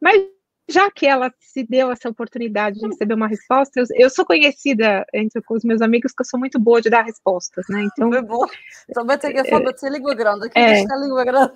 [0.00, 0.22] Mas
[0.68, 5.06] já que ela se deu essa oportunidade de receber uma resposta, eu, eu sou conhecida
[5.14, 7.82] entre os meus amigos que eu sou muito boa de dar respostas, né?
[7.84, 8.10] Então.
[8.10, 8.44] Foi bom.
[8.92, 11.54] Também tem que falar de ser língua grande, aqui é, a língua grande.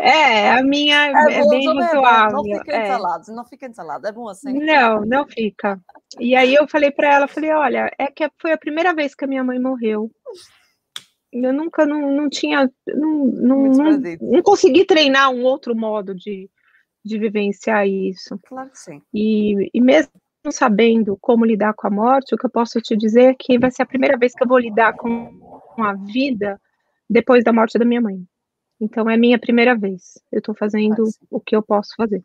[0.00, 2.36] É, a minha é, é bem razoável.
[2.38, 2.84] Não fica é.
[2.86, 4.52] entalado, não fica entalado, é bom assim.
[4.52, 5.78] Não, não fica.
[6.18, 9.24] E aí eu falei para ela, falei, olha, é que foi a primeira vez que
[9.24, 10.10] a minha mãe morreu.
[11.32, 16.50] Eu nunca, não, não tinha, não, não, não, não consegui treinar um outro modo de,
[17.04, 18.38] de vivenciar isso.
[18.46, 19.00] Claro que sim.
[19.14, 20.12] E, e mesmo
[20.50, 23.70] sabendo como lidar com a morte, o que eu posso te dizer é que vai
[23.70, 25.38] ser a primeira vez que eu vou lidar com,
[25.74, 26.60] com a vida
[27.08, 28.26] depois da morte da minha mãe.
[28.82, 30.18] Então é minha primeira vez.
[30.32, 32.24] Eu estou fazendo o que eu posso fazer.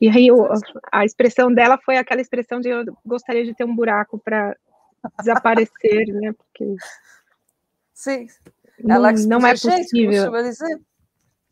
[0.00, 0.48] E aí eu,
[0.92, 4.56] a expressão dela foi aquela expressão de eu gostaria de ter um buraco para
[5.18, 6.32] desaparecer, né?
[6.32, 6.76] Porque
[7.92, 8.28] sim,
[8.88, 10.30] ela não, não é possível.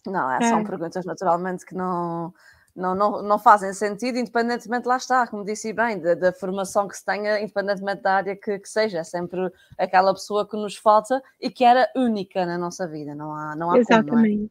[0.06, 0.64] Não, é, são é.
[0.64, 2.32] perguntas naturalmente que não,
[2.74, 6.96] não, não, não fazem sentido, independentemente, lá está, como disse bem, da, da formação que
[6.96, 11.22] se tenha, independentemente da área que, que, seja, é sempre aquela pessoa que nos falta
[11.40, 14.37] e que era única na nossa vida, não há, não há Exatamente.
[14.37, 14.48] Como, é?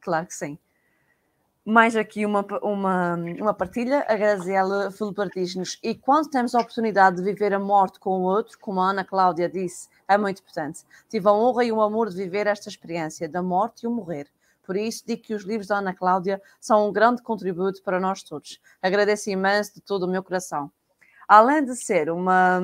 [0.00, 0.58] Claro que sim.
[1.64, 7.16] Mais aqui uma, uma, uma partilha, a Graziela Filipe diz-nos, e quando temos a oportunidade
[7.16, 10.84] de viver a morte com o outro, como a Ana Cláudia disse, é muito importante.
[11.10, 14.28] Tive a honra e o amor de viver esta experiência da morte e o morrer
[14.66, 18.22] por isso, digo que os livros da Ana Cláudia são um grande contributo para nós
[18.22, 18.60] todos.
[18.82, 20.70] Agradeço imenso de todo o meu coração.
[21.28, 22.60] Além de ser uma,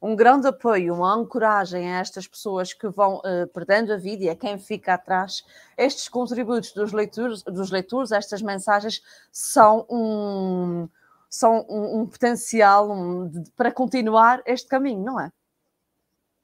[0.00, 4.30] um grande apoio, uma ancoragem a estas pessoas que vão uh, perdendo a vida e
[4.30, 5.44] a quem fica atrás,
[5.76, 10.88] estes contributos dos leitores, dos leitores estas mensagens, são um,
[11.28, 15.30] são um, um potencial um, de, para continuar este caminho, não é?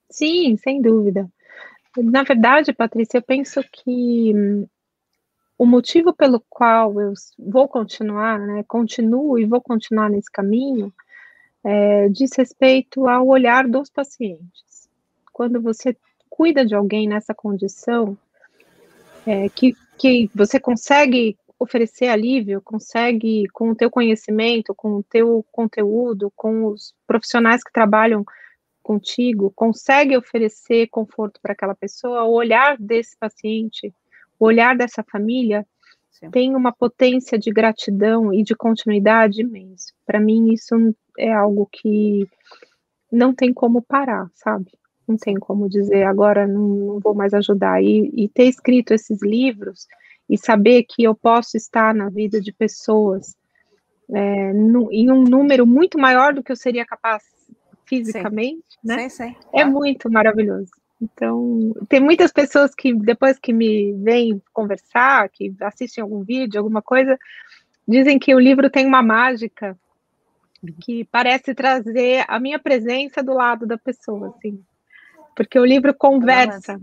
[0.09, 1.29] Sim, sem dúvida.
[2.03, 4.33] Na verdade, Patrícia, eu penso que
[5.57, 10.93] o motivo pelo qual eu vou continuar, né, continuo e vou continuar nesse caminho,
[11.63, 14.89] é, diz respeito ao olhar dos pacientes.
[15.33, 15.95] Quando você
[16.29, 18.17] cuida de alguém nessa condição,
[19.27, 25.45] é, que, que você consegue oferecer alívio, consegue, com o teu conhecimento, com o teu
[25.51, 28.23] conteúdo, com os profissionais que trabalham
[28.89, 33.93] contigo, consegue oferecer conforto para aquela pessoa, o olhar desse paciente
[34.39, 35.63] o olhar dessa família
[36.09, 36.31] Sim.
[36.31, 39.93] tem uma potência de gratidão e de continuidade imenso.
[40.05, 40.73] Para mim, isso
[41.17, 42.25] é algo que
[43.11, 44.71] não tem como parar, sabe?
[45.07, 47.83] Não tem como dizer agora não, não vou mais ajudar.
[47.83, 49.85] E, e, ter escrito esses livros
[50.27, 53.35] e saber que eu posso estar na vida de pessoas
[54.11, 57.38] é, no, em um número muito maior do que eu seria capaz
[57.89, 58.87] fisicamente, sim.
[58.87, 59.09] né?
[59.09, 59.35] Sim, sim.
[59.53, 60.71] É muito maravilhoso.
[61.01, 66.81] Então, tem muitas pessoas que depois que me vêm conversar, que assistem algum vídeo, alguma
[66.81, 67.17] coisa,
[67.87, 69.77] dizem que o livro tem uma mágica
[70.81, 74.61] que parece trazer a minha presença do lado da pessoa, assim,
[75.35, 76.79] porque o livro conversa.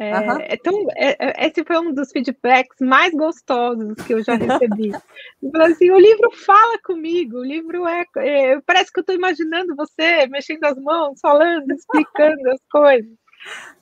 [0.00, 0.38] É, uhum.
[0.40, 4.92] é tão, é, é, esse foi um dos feedbacks mais gostosos que eu já recebi.
[5.60, 10.26] assim, o livro fala comigo, o livro é, é parece que eu estou imaginando você
[10.28, 13.12] mexendo as mãos, falando, explicando as coisas.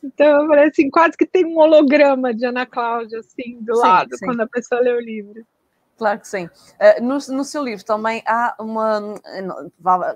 [0.03, 4.17] Então, parece assim, quase que tem um holograma de Ana Cláudia, assim, do sim, lado,
[4.17, 4.27] sim.
[4.27, 5.47] quando a pessoa lê o livro.
[5.99, 6.47] Claro que sim.
[6.47, 9.15] Uh, no, no, seu livro também há uma.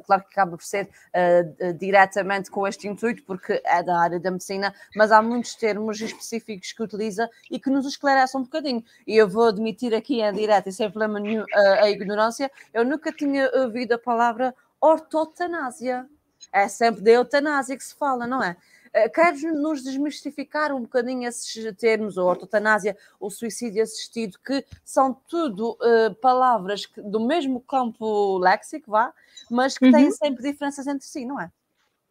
[0.07, 4.31] Claro que acaba por ser uh, diretamente com este intuito, porque é da área da
[4.31, 8.85] medicina, mas há muitos termos específicos que utiliza e que nos esclarecem um bocadinho.
[9.05, 12.85] E eu vou admitir aqui em direto, e sem problema nenhum, uh, a ignorância, eu
[12.85, 16.07] nunca tinha ouvido a palavra ortotanásia.
[16.53, 18.57] É sempre de eutanásia que se fala, não é?
[18.92, 25.14] Eh, queres nos desmistificar um bocadinho esses termos, a ortotanásia, o suicídio assistido, que são
[25.28, 29.12] tudo uh, palavras que, do mesmo campo léxico, vá,
[29.50, 29.92] mas que uhum.
[29.92, 31.50] têm sempre diferenças entre si, não é?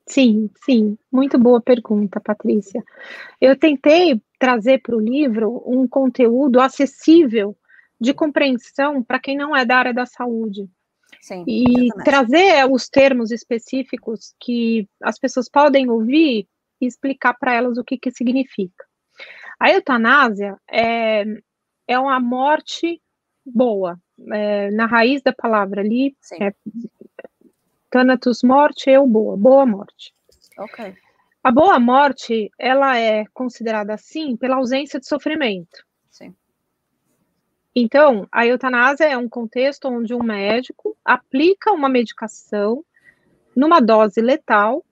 [0.07, 2.83] Sim, sim, muito boa pergunta, Patrícia.
[3.39, 7.55] Eu tentei trazer para o livro um conteúdo acessível
[7.99, 10.67] de compreensão para quem não é da área da saúde.
[11.21, 12.03] Sim, e exatamente.
[12.03, 16.47] trazer os termos específicos que as pessoas podem ouvir
[16.81, 18.85] e explicar para elas o que, que significa.
[19.59, 21.23] A eutanásia é,
[21.87, 23.01] é uma morte
[23.45, 23.99] boa,
[24.33, 26.37] é, na raiz da palavra ali, Sim.
[26.41, 26.53] é
[27.89, 30.13] Thanatos morte, eu boa, boa morte.
[30.57, 30.95] Ok.
[31.43, 35.85] A boa morte, ela é considerada assim pela ausência de sofrimento.
[36.09, 36.33] Sim.
[37.75, 42.85] Então, a eutanásia é um contexto onde um médico aplica uma medicação
[43.55, 44.85] numa dose letal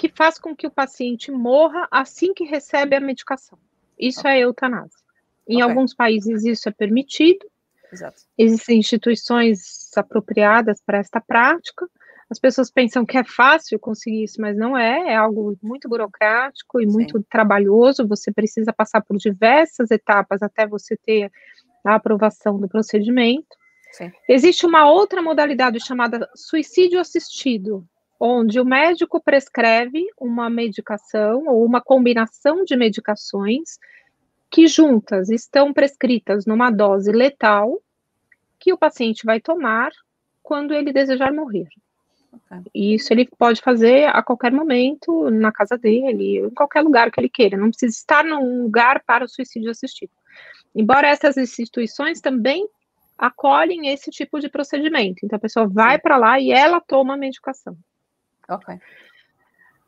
[0.00, 3.58] que faz com que o paciente morra assim que recebe a medicação.
[3.98, 4.32] Isso okay.
[4.32, 4.98] é eutanásia.
[5.46, 5.68] Em okay.
[5.68, 7.46] alguns países isso é permitido.
[7.92, 8.22] Exato.
[8.38, 11.86] Existem instituições apropriadas para esta prática.
[12.30, 15.12] As pessoas pensam que é fácil conseguir isso, mas não é.
[15.12, 16.92] É algo muito burocrático e Sim.
[16.92, 18.08] muito trabalhoso.
[18.08, 21.30] Você precisa passar por diversas etapas até você ter
[21.84, 23.54] a aprovação do procedimento.
[23.92, 24.10] Sim.
[24.26, 27.86] Existe uma outra modalidade chamada suicídio assistido,
[28.20, 33.78] onde o médico prescreve uma medicação ou uma combinação de medicações
[34.50, 37.80] que juntas estão prescritas numa dose letal
[38.58, 39.90] que o paciente vai tomar
[40.42, 41.66] quando ele desejar morrer.
[42.74, 47.18] E isso ele pode fazer a qualquer momento, na casa dele, em qualquer lugar que
[47.18, 50.12] ele queira, não precisa estar num lugar para o suicídio assistido.
[50.74, 52.68] Embora essas instituições também
[53.16, 55.24] acolhem esse tipo de procedimento.
[55.24, 57.76] Então a pessoa vai para lá e ela toma a medicação.
[58.50, 58.78] Ok.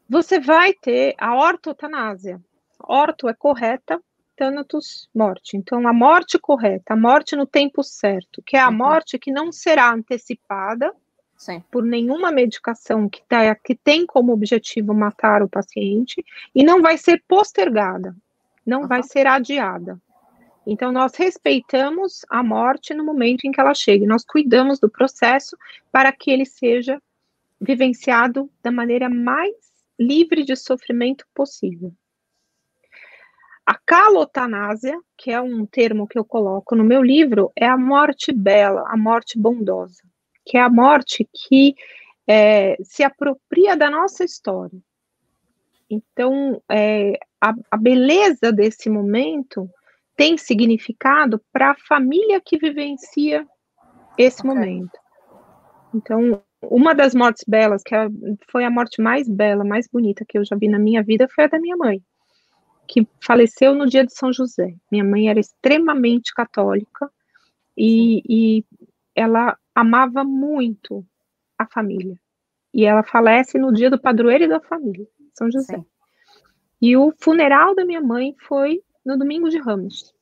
[0.09, 2.41] Você vai ter a ortotanásia.
[2.79, 4.01] Orto é correta,
[4.37, 5.57] Thanatos, morte.
[5.57, 8.77] Então, a morte correta, a morte no tempo certo, que é a uhum.
[8.77, 10.93] morte que não será antecipada
[11.37, 11.63] Sim.
[11.71, 16.97] por nenhuma medicação que, tá, que tem como objetivo matar o paciente e não vai
[16.97, 18.17] ser postergada,
[18.67, 18.89] não uhum.
[18.89, 20.01] vai ser adiada.
[20.67, 25.57] Então, nós respeitamos a morte no momento em que ela chega, nós cuidamos do processo
[25.91, 27.01] para que ele seja
[27.63, 29.55] vivenciado da maneira mais
[29.99, 31.93] livre de sofrimento possível.
[33.65, 38.33] A calotanásia, que é um termo que eu coloco no meu livro, é a morte
[38.33, 40.03] bela, a morte bondosa,
[40.45, 41.77] que é a morte que
[42.27, 44.79] é, se apropria da nossa história.
[45.89, 49.71] Então, é, a, a beleza desse momento
[50.17, 53.47] tem significado para a família que vivencia
[54.19, 54.99] esse momento.
[55.95, 57.95] Então, uma das mortes belas, que
[58.51, 61.45] foi a morte mais bela, mais bonita que eu já vi na minha vida, foi
[61.45, 62.03] a da minha mãe.
[62.87, 64.75] que faleceu no dia de São José.
[64.91, 67.11] Minha mãe era extremamente católica
[67.77, 68.65] e, e
[69.15, 71.05] ela amava muito
[71.59, 72.17] a família.
[72.75, 75.77] E ela falece no dia do padroeiro da família, São José.
[75.77, 75.87] Sim.
[76.81, 80.13] E o funeral da minha mãe foi no domingo de Ramos,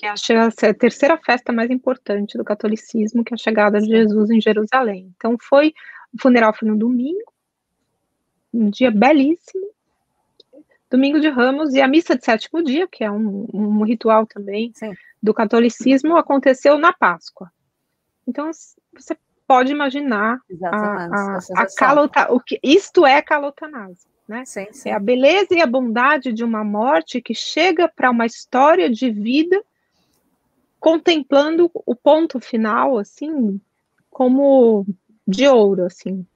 [0.00, 4.30] que é a, terceira festa mais importante do catolicismo, que é a chegada de Jesus
[4.30, 5.12] em Jerusalém.
[5.14, 5.74] Então foi,
[6.14, 7.30] o funeral foi no domingo,
[8.52, 9.68] um dia belíssimo,
[10.90, 14.72] domingo de Ramos, e a missa de sétimo dia, que é um, um ritual também
[14.74, 14.94] Sim.
[15.22, 17.52] do catolicismo, aconteceu na Páscoa.
[18.26, 18.50] Então,
[18.94, 19.14] você
[19.46, 24.08] pode imaginar a, a, a calota, o que isto é calotanase.
[24.26, 24.44] Né?
[24.46, 24.88] Sim, sim.
[24.88, 29.10] É a beleza e a bondade de uma morte que chega para uma história de
[29.10, 29.62] vida
[30.80, 33.60] contemplando o ponto final, assim,
[34.10, 34.86] como
[35.28, 36.26] de ouro, assim.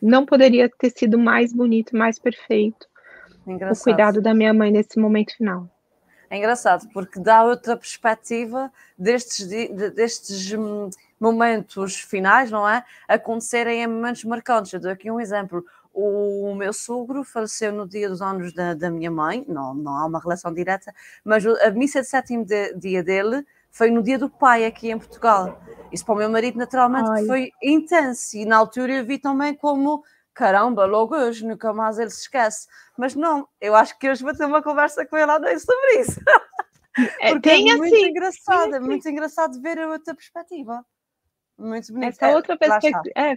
[0.00, 2.86] Não poderia ter sido mais bonito, mais perfeito.
[3.46, 3.80] Engraçado.
[3.80, 5.68] O cuidado da minha mãe nesse momento final.
[6.28, 9.48] É engraçado, porque dá outra perspectiva destes,
[9.94, 12.84] destes hum, momentos finais, não é?
[13.08, 14.72] Acontecerem em momentos marcantes.
[14.72, 15.64] Eu dou aqui um exemplo.
[15.92, 20.06] O meu sogro faleceu no dia dos anos da, da minha mãe, não, não há
[20.06, 24.28] uma relação direta, mas a missa de sétimo de, dia dele foi no dia do
[24.28, 25.60] pai aqui em Portugal.
[25.92, 27.26] Isso para o meu marido, naturalmente, Ai.
[27.26, 28.36] foi intenso.
[28.36, 30.02] E na altura eu vi também como
[30.32, 32.66] caramba, logo hoje, nunca mais ele se esquece.
[32.96, 36.20] Mas não, eu acho que hoje vou ter uma conversa com ele à sobre isso.
[37.20, 40.84] É, Porque tem é muito assim, engraçado, é muito engraçado ver a outra perspectiva.
[41.56, 42.08] Muito bonito.
[42.08, 43.02] Essa é, outra perspectiva.
[43.16, 43.36] É,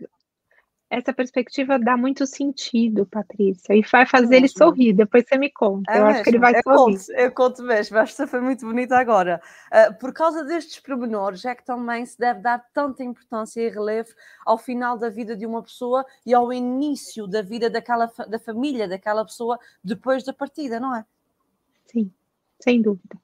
[0.93, 4.93] essa perspectiva dá muito sentido, Patrícia, e vai fazer é ele sorrir.
[4.93, 5.91] Depois você me conta.
[5.91, 6.15] É eu mesmo.
[6.15, 6.97] acho que ele vai eu sorrir.
[6.97, 9.41] Conto, eu conto mesmo, acho que foi muito bonita agora.
[9.71, 14.09] Uh, por causa destes pormenores, é que também se deve dar tanta importância e relevo
[14.45, 18.87] ao final da vida de uma pessoa e ao início da vida daquela da família
[18.87, 21.03] daquela pessoa depois da partida, não é?
[21.87, 22.11] Sim,
[22.59, 23.17] sem dúvida.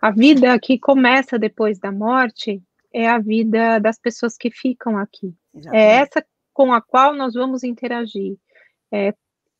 [0.00, 2.62] A vida que começa depois da morte
[2.92, 5.34] é a vida das pessoas que ficam aqui.
[5.54, 5.82] É Exatamente.
[5.82, 6.26] É essa
[6.56, 8.38] com a qual nós vamos interagir.
[8.90, 9.12] É,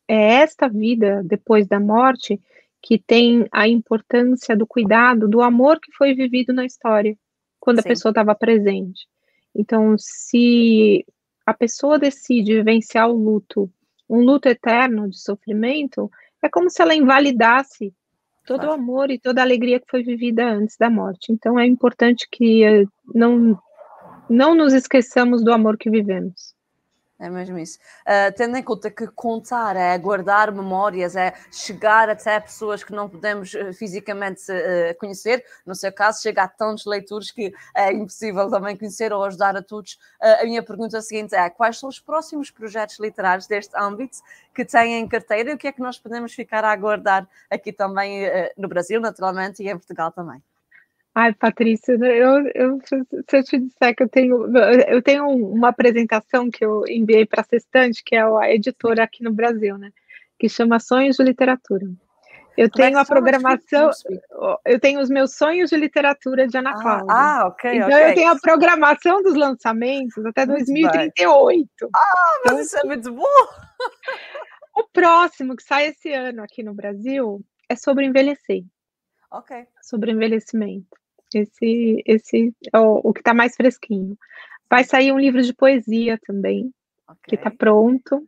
[0.09, 2.41] é esta vida depois da morte
[2.81, 7.15] que tem a importância do cuidado, do amor que foi vivido na história,
[7.61, 7.89] quando Sim.
[7.89, 9.07] a pessoa estava presente.
[9.55, 11.05] Então, se
[11.45, 13.71] a pessoa decide vivenciar o luto,
[14.09, 16.11] um luto eterno de sofrimento,
[16.43, 17.93] é como se ela invalidasse
[18.47, 18.73] todo claro.
[18.73, 21.31] o amor e toda a alegria que foi vivida antes da morte.
[21.31, 23.59] Então, é importante que eh, não,
[24.31, 26.56] não nos esqueçamos do amor que vivemos.
[27.19, 27.79] É mesmo isso.
[28.03, 33.09] Uh, tendo em conta que contar é guardar memórias, é chegar até pessoas que não
[33.09, 35.43] podemos uh, fisicamente uh, conhecer.
[35.65, 39.63] No seu caso, chega a tantos leitores que é impossível também conhecer ou ajudar a
[39.63, 39.99] todos.
[40.21, 44.19] a minha pergunta seguinte é: quais são os próximos projetos literários deste âmbito
[44.55, 47.73] que têm em carteira e o que é que nós podemos ficar a aguardar aqui
[47.73, 48.25] também
[48.57, 50.43] no Brasil, naturalmente, e em Portugal também?
[51.19, 54.55] Ai, Patrícia, eu, eu, se eu te disser que eu tenho,
[54.87, 59.25] eu tenho uma apresentação que eu enviei para a Sextante, que é a editora aqui
[59.25, 59.91] no Brasil, né?
[60.39, 61.87] Que chama Sonhos de Literatura.
[62.55, 63.91] Eu Como é tenho é a programação,
[64.67, 67.07] eu tenho os meus sonhos de literatura de Ana ah, Cláudia.
[67.09, 68.11] Ah, ok, Então okay.
[68.11, 71.67] eu tenho a programação dos lançamentos até muito 2038.
[71.81, 71.91] Bem.
[71.97, 73.25] Ah, mas então, isso é muito bom!
[74.77, 77.41] O próximo que sai esse ano aqui no Brasil
[77.71, 78.63] é sobre envelhecer.
[79.31, 79.67] Ok.
[79.83, 81.06] Sobre envelhecimento.
[81.37, 84.17] Esse, esse é o, o que está mais fresquinho.
[84.71, 86.73] Vai sair um livro de poesia também,
[87.07, 87.17] okay.
[87.29, 88.27] que está pronto.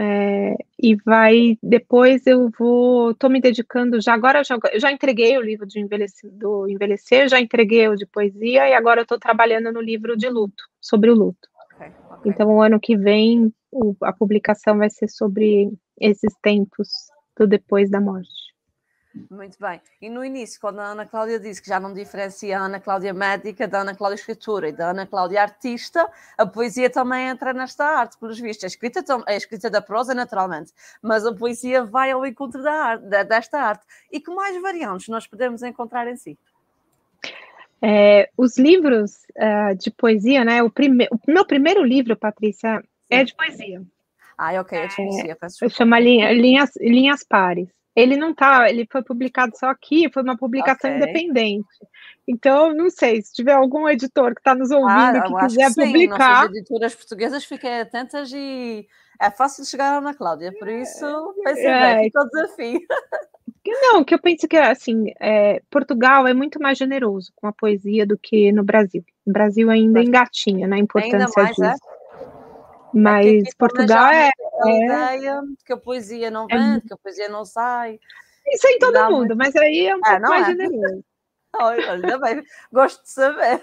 [0.00, 5.42] É, e vai depois eu vou estou me dedicando já agora já, já entreguei o
[5.42, 9.72] livro de envelhecer, do envelhecer já entreguei o de poesia e agora eu estou trabalhando
[9.72, 12.30] no livro de luto sobre o luto okay, okay.
[12.30, 15.68] então o ano que vem o, a publicação vai ser sobre
[16.00, 16.88] esses tempos
[17.36, 18.47] do depois da morte
[19.30, 19.80] muito bem.
[20.00, 23.12] E no início, quando a Ana Cláudia disse que já não diferencia a Ana Cláudia
[23.12, 27.84] médica da Ana Cláudia escritora e da Ana Cláudia artista, a poesia também entra nesta
[27.84, 28.64] arte, pelos vistos.
[28.64, 33.04] A escrita, a escrita da prosa, naturalmente, mas a poesia vai ao encontro da arte,
[33.24, 33.84] desta arte.
[34.10, 36.38] E que mais variantes nós podemos encontrar em si?
[37.80, 40.62] É, os livros uh, de poesia, né?
[40.62, 43.20] O, prime o meu primeiro livro, Patrícia, é Sim.
[43.20, 43.82] é de poesia.
[44.36, 47.68] Ah, ok, eu te conhecia, é, Chama linhas, linhas Pares.
[47.98, 51.02] Ele não tá, ele foi publicado só aqui, foi uma publicação okay.
[51.02, 51.66] independente.
[52.28, 55.74] Então, não sei, se tiver algum editor que está nos ouvindo ah, que quiser que
[55.74, 56.44] publicar.
[56.44, 58.86] As editoras portuguesas fiquem atentas e
[59.20, 62.80] é fácil de chegar na Cláudia, por isso pensei é, bem, fica o desafio.
[63.66, 68.06] Não, que eu penso que assim, é, Portugal é muito mais generoso com a poesia
[68.06, 69.04] do que no Brasil.
[69.26, 71.72] O Brasil ainda engatinha na importância mais, é?
[71.72, 71.84] disso.
[71.84, 71.97] É?
[73.02, 74.30] Mas Portugal é,
[74.66, 74.84] é.
[74.84, 76.88] ideia de que a poesia não é vende, é.
[76.88, 77.98] que a poesia não sai.
[78.46, 80.50] Isso é em todo mundo, mas aí é um é, pouco mais é.
[80.50, 81.04] generoso.
[81.60, 82.42] Olha, bem,
[82.72, 83.62] gosto de saber.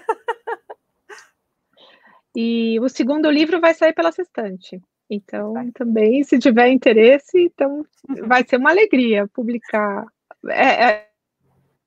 [2.34, 4.80] E o segundo livro vai sair pela Sextante.
[5.08, 5.70] Então, vai.
[5.70, 7.86] também, se tiver interesse, então
[8.28, 10.04] vai ser uma alegria publicar.
[10.48, 11.08] É, é,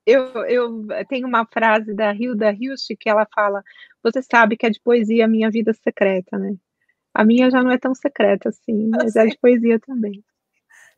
[0.06, 3.62] eu, eu tenho uma frase da Hilda Hilst que ela fala:
[4.02, 6.56] Você sabe que é de poesia a minha vida secreta, né?
[7.14, 10.24] A minha já não é tão secreta assim, mas é de poesia também.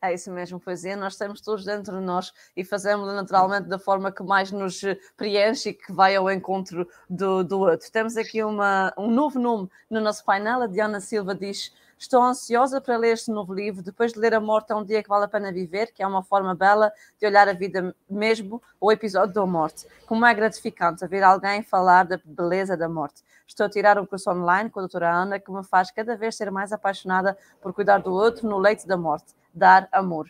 [0.04, 4.10] É isso mesmo, poesia, nós temos todos dentro de nós e fazemos naturalmente da forma
[4.10, 4.80] que mais nos
[5.16, 7.88] preenche e que vai ao encontro do, do outro.
[7.92, 12.80] Temos aqui uma, um novo nome no nosso painel, a Diana Silva diz Estou ansiosa
[12.80, 13.80] para ler este novo livro.
[13.80, 16.06] Depois de ler A Morte é um Dia que Vale a Pena Viver, que é
[16.06, 19.86] uma forma bela de olhar a vida mesmo, o episódio da morte.
[20.04, 23.22] Como é gratificante ouvir alguém falar da beleza da morte.
[23.46, 26.34] Estou a tirar um curso online com a doutora Ana, que me faz cada vez
[26.34, 29.32] ser mais apaixonada por cuidar do outro no leito da morte.
[29.54, 30.28] Dar amor.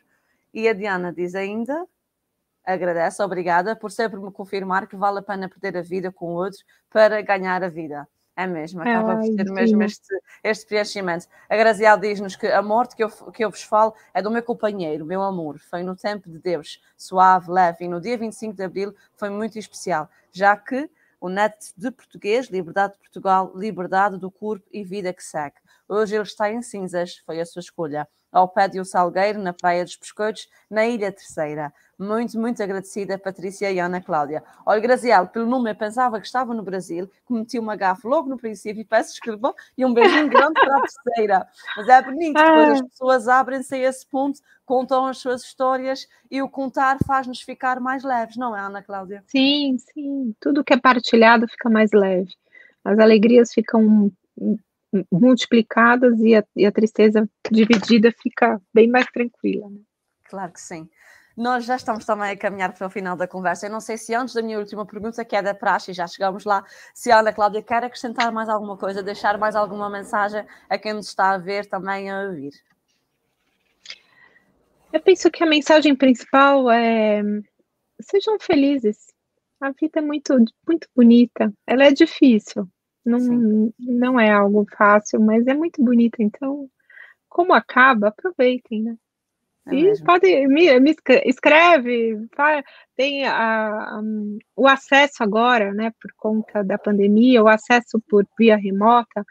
[0.53, 1.87] E a Diana diz ainda,
[2.67, 6.35] agradece, obrigada, por sempre me confirmar que vale a pena perder a vida com o
[6.35, 8.07] outro para ganhar a vida.
[8.35, 10.09] É mesmo, acaba por ter mesmo este,
[10.43, 11.27] este preenchimento.
[11.51, 14.43] A Graziel diz-nos que a morte que eu, que eu vos falo é do meu
[14.43, 15.59] companheiro, meu amor.
[15.59, 19.59] Foi no tempo de Deus, suave, leve, e no dia 25 de abril foi muito
[19.59, 20.89] especial, já que
[21.21, 25.57] o net de português, Liberdade de Portugal, Liberdade do Corpo e Vida que segue.
[25.87, 29.53] Hoje ele está em cinzas, foi a sua escolha ao pé de um salgueiro, na
[29.53, 31.73] Praia dos Biscoitos, na Ilha Terceira.
[31.99, 34.43] Muito, muito agradecida, Patrícia e Ana Cláudia.
[34.67, 38.37] Olha, Graziel, pelo nome eu pensava que estava no Brasil, cometi uma gafe logo no
[38.37, 41.47] princípio e peço desculpa e um beijinho grande para a terceira.
[41.77, 42.85] Mas é bonito, depois as ah.
[42.85, 48.03] pessoas abrem-se a esse ponto, contam as suas histórias e o contar faz-nos ficar mais
[48.03, 49.23] leves, não é, Ana Cláudia?
[49.27, 50.35] Sim, sim.
[50.41, 52.35] Tudo que é partilhado fica mais leve.
[52.85, 54.11] As alegrias ficam
[55.11, 59.69] multiplicadas e a, e a tristeza dividida fica bem mais tranquila.
[59.71, 59.81] Né?
[60.29, 60.89] Claro que sim.
[61.37, 63.67] Nós já estamos também a caminhar para o final da conversa.
[63.67, 66.45] Eu não sei se antes da minha última pergunta, que é da praxe, já chegamos
[66.45, 66.63] lá,
[66.93, 70.93] se a Ana Cláudia quer acrescentar mais alguma coisa, deixar mais alguma mensagem a quem
[70.93, 72.53] nos está a ver também a ouvir.
[74.93, 77.23] Eu penso que a mensagem principal é
[78.03, 79.13] sejam felizes.
[79.61, 80.37] A vida é muito,
[80.67, 81.53] muito bonita.
[81.67, 82.69] Ela é difícil,
[83.05, 86.17] não, não é algo fácil, mas é muito bonito.
[86.21, 86.69] Então,
[87.29, 88.97] como acaba, aproveitem, né?
[89.67, 90.05] É e mesmo.
[90.05, 90.95] pode, me, me
[91.25, 92.29] escreve,
[92.97, 98.57] tem a, um, o acesso agora, né, por conta da pandemia, o acesso por via
[98.57, 99.25] remota,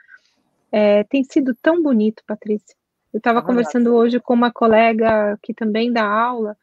[0.71, 2.75] é, tem sido tão bonito, Patrícia.
[3.13, 6.55] Eu estava é conversando hoje com uma colega que também dá aula,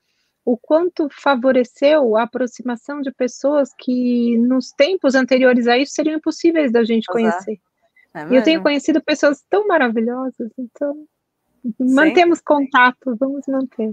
[0.51, 6.73] o quanto favoreceu a aproximação de pessoas que nos tempos anteriores a isso seriam impossíveis
[6.73, 7.61] da gente conhecer.
[8.15, 11.07] É e eu tenho conhecido pessoas tão maravilhosas, então
[11.63, 11.95] Sim.
[11.95, 13.93] mantemos contato, vamos manter.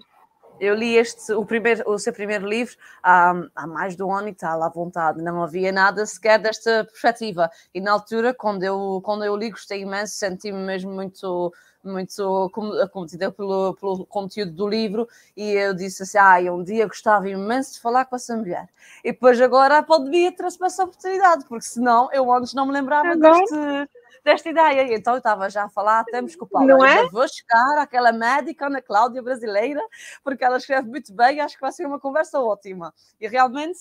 [0.59, 4.29] Eu li este, o, primeiro, o seu primeiro livro há, há mais de um ano
[4.29, 5.21] e tal, à vontade.
[5.21, 7.49] Não havia nada sequer desta perspectiva.
[7.73, 11.53] E na altura, quando eu, quando eu li, gostei imenso, senti-me mesmo muito
[11.85, 12.49] muito
[12.91, 17.75] cometida pelo, pelo conteúdo do livro e eu disse assim, ah, um dia gostava imenso
[17.75, 18.67] de falar com essa mulher.
[19.03, 23.15] E depois agora a pandemia trouxe-me essa oportunidade, porque senão eu antes não me lembrava
[23.15, 23.55] deste,
[24.25, 24.83] desta ideia.
[24.83, 27.07] E então eu estava já a falar, temos que o Paulo, não é?
[27.09, 29.79] vou chegar àquela médica, Ana Cláudia brasileira,
[30.23, 32.93] porque ela escreve muito bem e acho que vai ser uma conversa ótima.
[33.21, 33.79] E realmente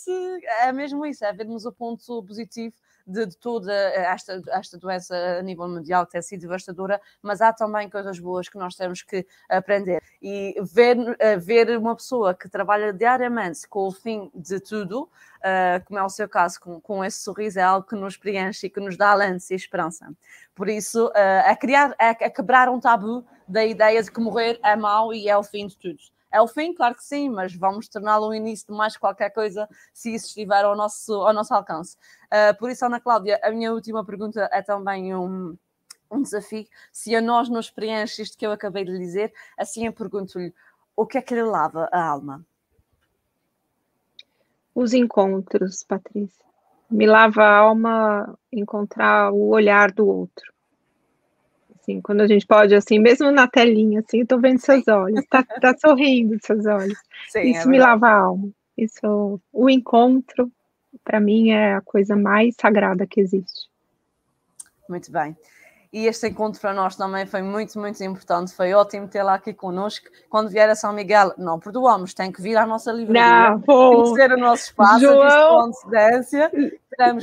[0.60, 2.74] é mesmo isso, é vermos o ponto positivo
[3.06, 7.52] de, de toda esta, esta doença a nível mundial que tem sido devastadora, mas há
[7.52, 10.02] também coisas boas que nós temos que aprender.
[10.22, 15.08] E ver, eh, ver uma pessoa que trabalha diariamente com o fim de tudo,
[15.44, 18.66] Uh, como é o seu caso, com, com esse sorriso, é algo que nos preenche
[18.66, 20.10] e que nos dá alento e esperança.
[20.54, 21.12] Por isso, uh,
[21.44, 25.28] é, criar, é, é, quebrar um tabu da ideia de que morrer é mau e
[25.28, 25.98] é o fim de tudo.
[26.34, 29.68] É o fim, claro que sim, mas vamos torná-lo o início de mais qualquer coisa
[29.92, 31.96] se isso estiver ao nosso, ao nosso alcance.
[32.26, 35.56] Uh, por isso, Ana Cláudia, a minha última pergunta é também um,
[36.10, 36.66] um desafio.
[36.92, 40.52] Se a nós nos preenche isto que eu acabei de dizer, assim eu pergunto-lhe
[40.96, 42.44] o que é que lhe lava a alma?
[44.74, 46.44] Os encontros, Patrícia.
[46.90, 50.53] Me lava a alma encontrar o olhar do outro
[51.84, 55.24] assim, quando a gente pode, assim, mesmo na telinha, assim, eu tô vendo seus olhos,
[55.26, 56.98] tá, tá sorrindo seus olhos.
[57.28, 58.50] Sim, é Isso é me lava a alma.
[58.76, 60.50] Isso, o encontro,
[61.04, 63.68] para mim, é a coisa mais sagrada que existe.
[64.88, 65.36] Muito bem.
[65.94, 68.52] E este encontro para nós também foi muito, muito importante.
[68.52, 70.08] Foi ótimo tê-la aqui connosco.
[70.28, 74.32] Quando vier a São Miguel, não perdoamos, tem que vir à nossa livraria, não, conhecer
[74.32, 75.70] o nosso espaço, João.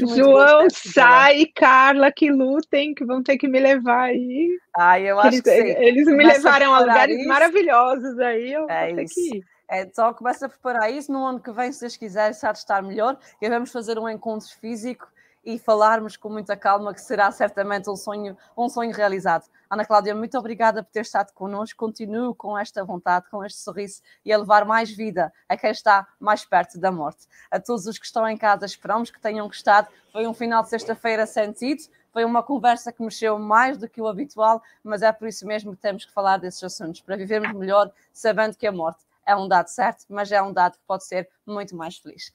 [0.07, 4.57] João, Sai e Carla que lutem, que vão ter que me levar aí.
[4.77, 5.67] Ah, eu acho eles, que sim.
[5.67, 7.27] Eles me Começa levaram a, a lugares isso.
[7.27, 9.15] maravilhosos aí, eu é vou isso.
[9.15, 9.43] ter que ir.
[9.69, 12.53] É, só começa a preparar isso no ano que vem, se Deus quiser, se há
[12.53, 15.11] de estar melhor, e vamos fazer um encontro físico
[15.43, 19.45] e falarmos com muita calma, que será certamente um sonho, um sonho realizado.
[19.69, 21.79] Ana Cláudia, muito obrigada por ter estado connosco.
[21.79, 26.07] Continuo com esta vontade, com este sorriso e a levar mais vida a quem está
[26.19, 27.27] mais perto da morte.
[27.49, 29.87] A todos os que estão em casa, esperamos que tenham gostado.
[30.11, 31.83] Foi um final de sexta-feira sentido.
[32.11, 35.71] Foi uma conversa que mexeu mais do que o habitual, mas é por isso mesmo
[35.73, 39.47] que temos que falar desses assuntos, para vivermos melhor, sabendo que a morte é um
[39.47, 42.31] dado certo, mas é um dado que pode ser muito mais feliz.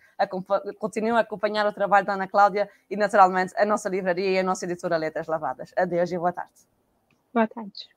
[0.78, 4.42] Continuo a acompanhar o trabalho da Ana Cláudia e, naturalmente, a nossa livraria e a
[4.42, 5.72] nossa editora Letras Lavadas.
[5.76, 6.52] Adeus e boa tarde.
[7.32, 7.88] Boa tarde.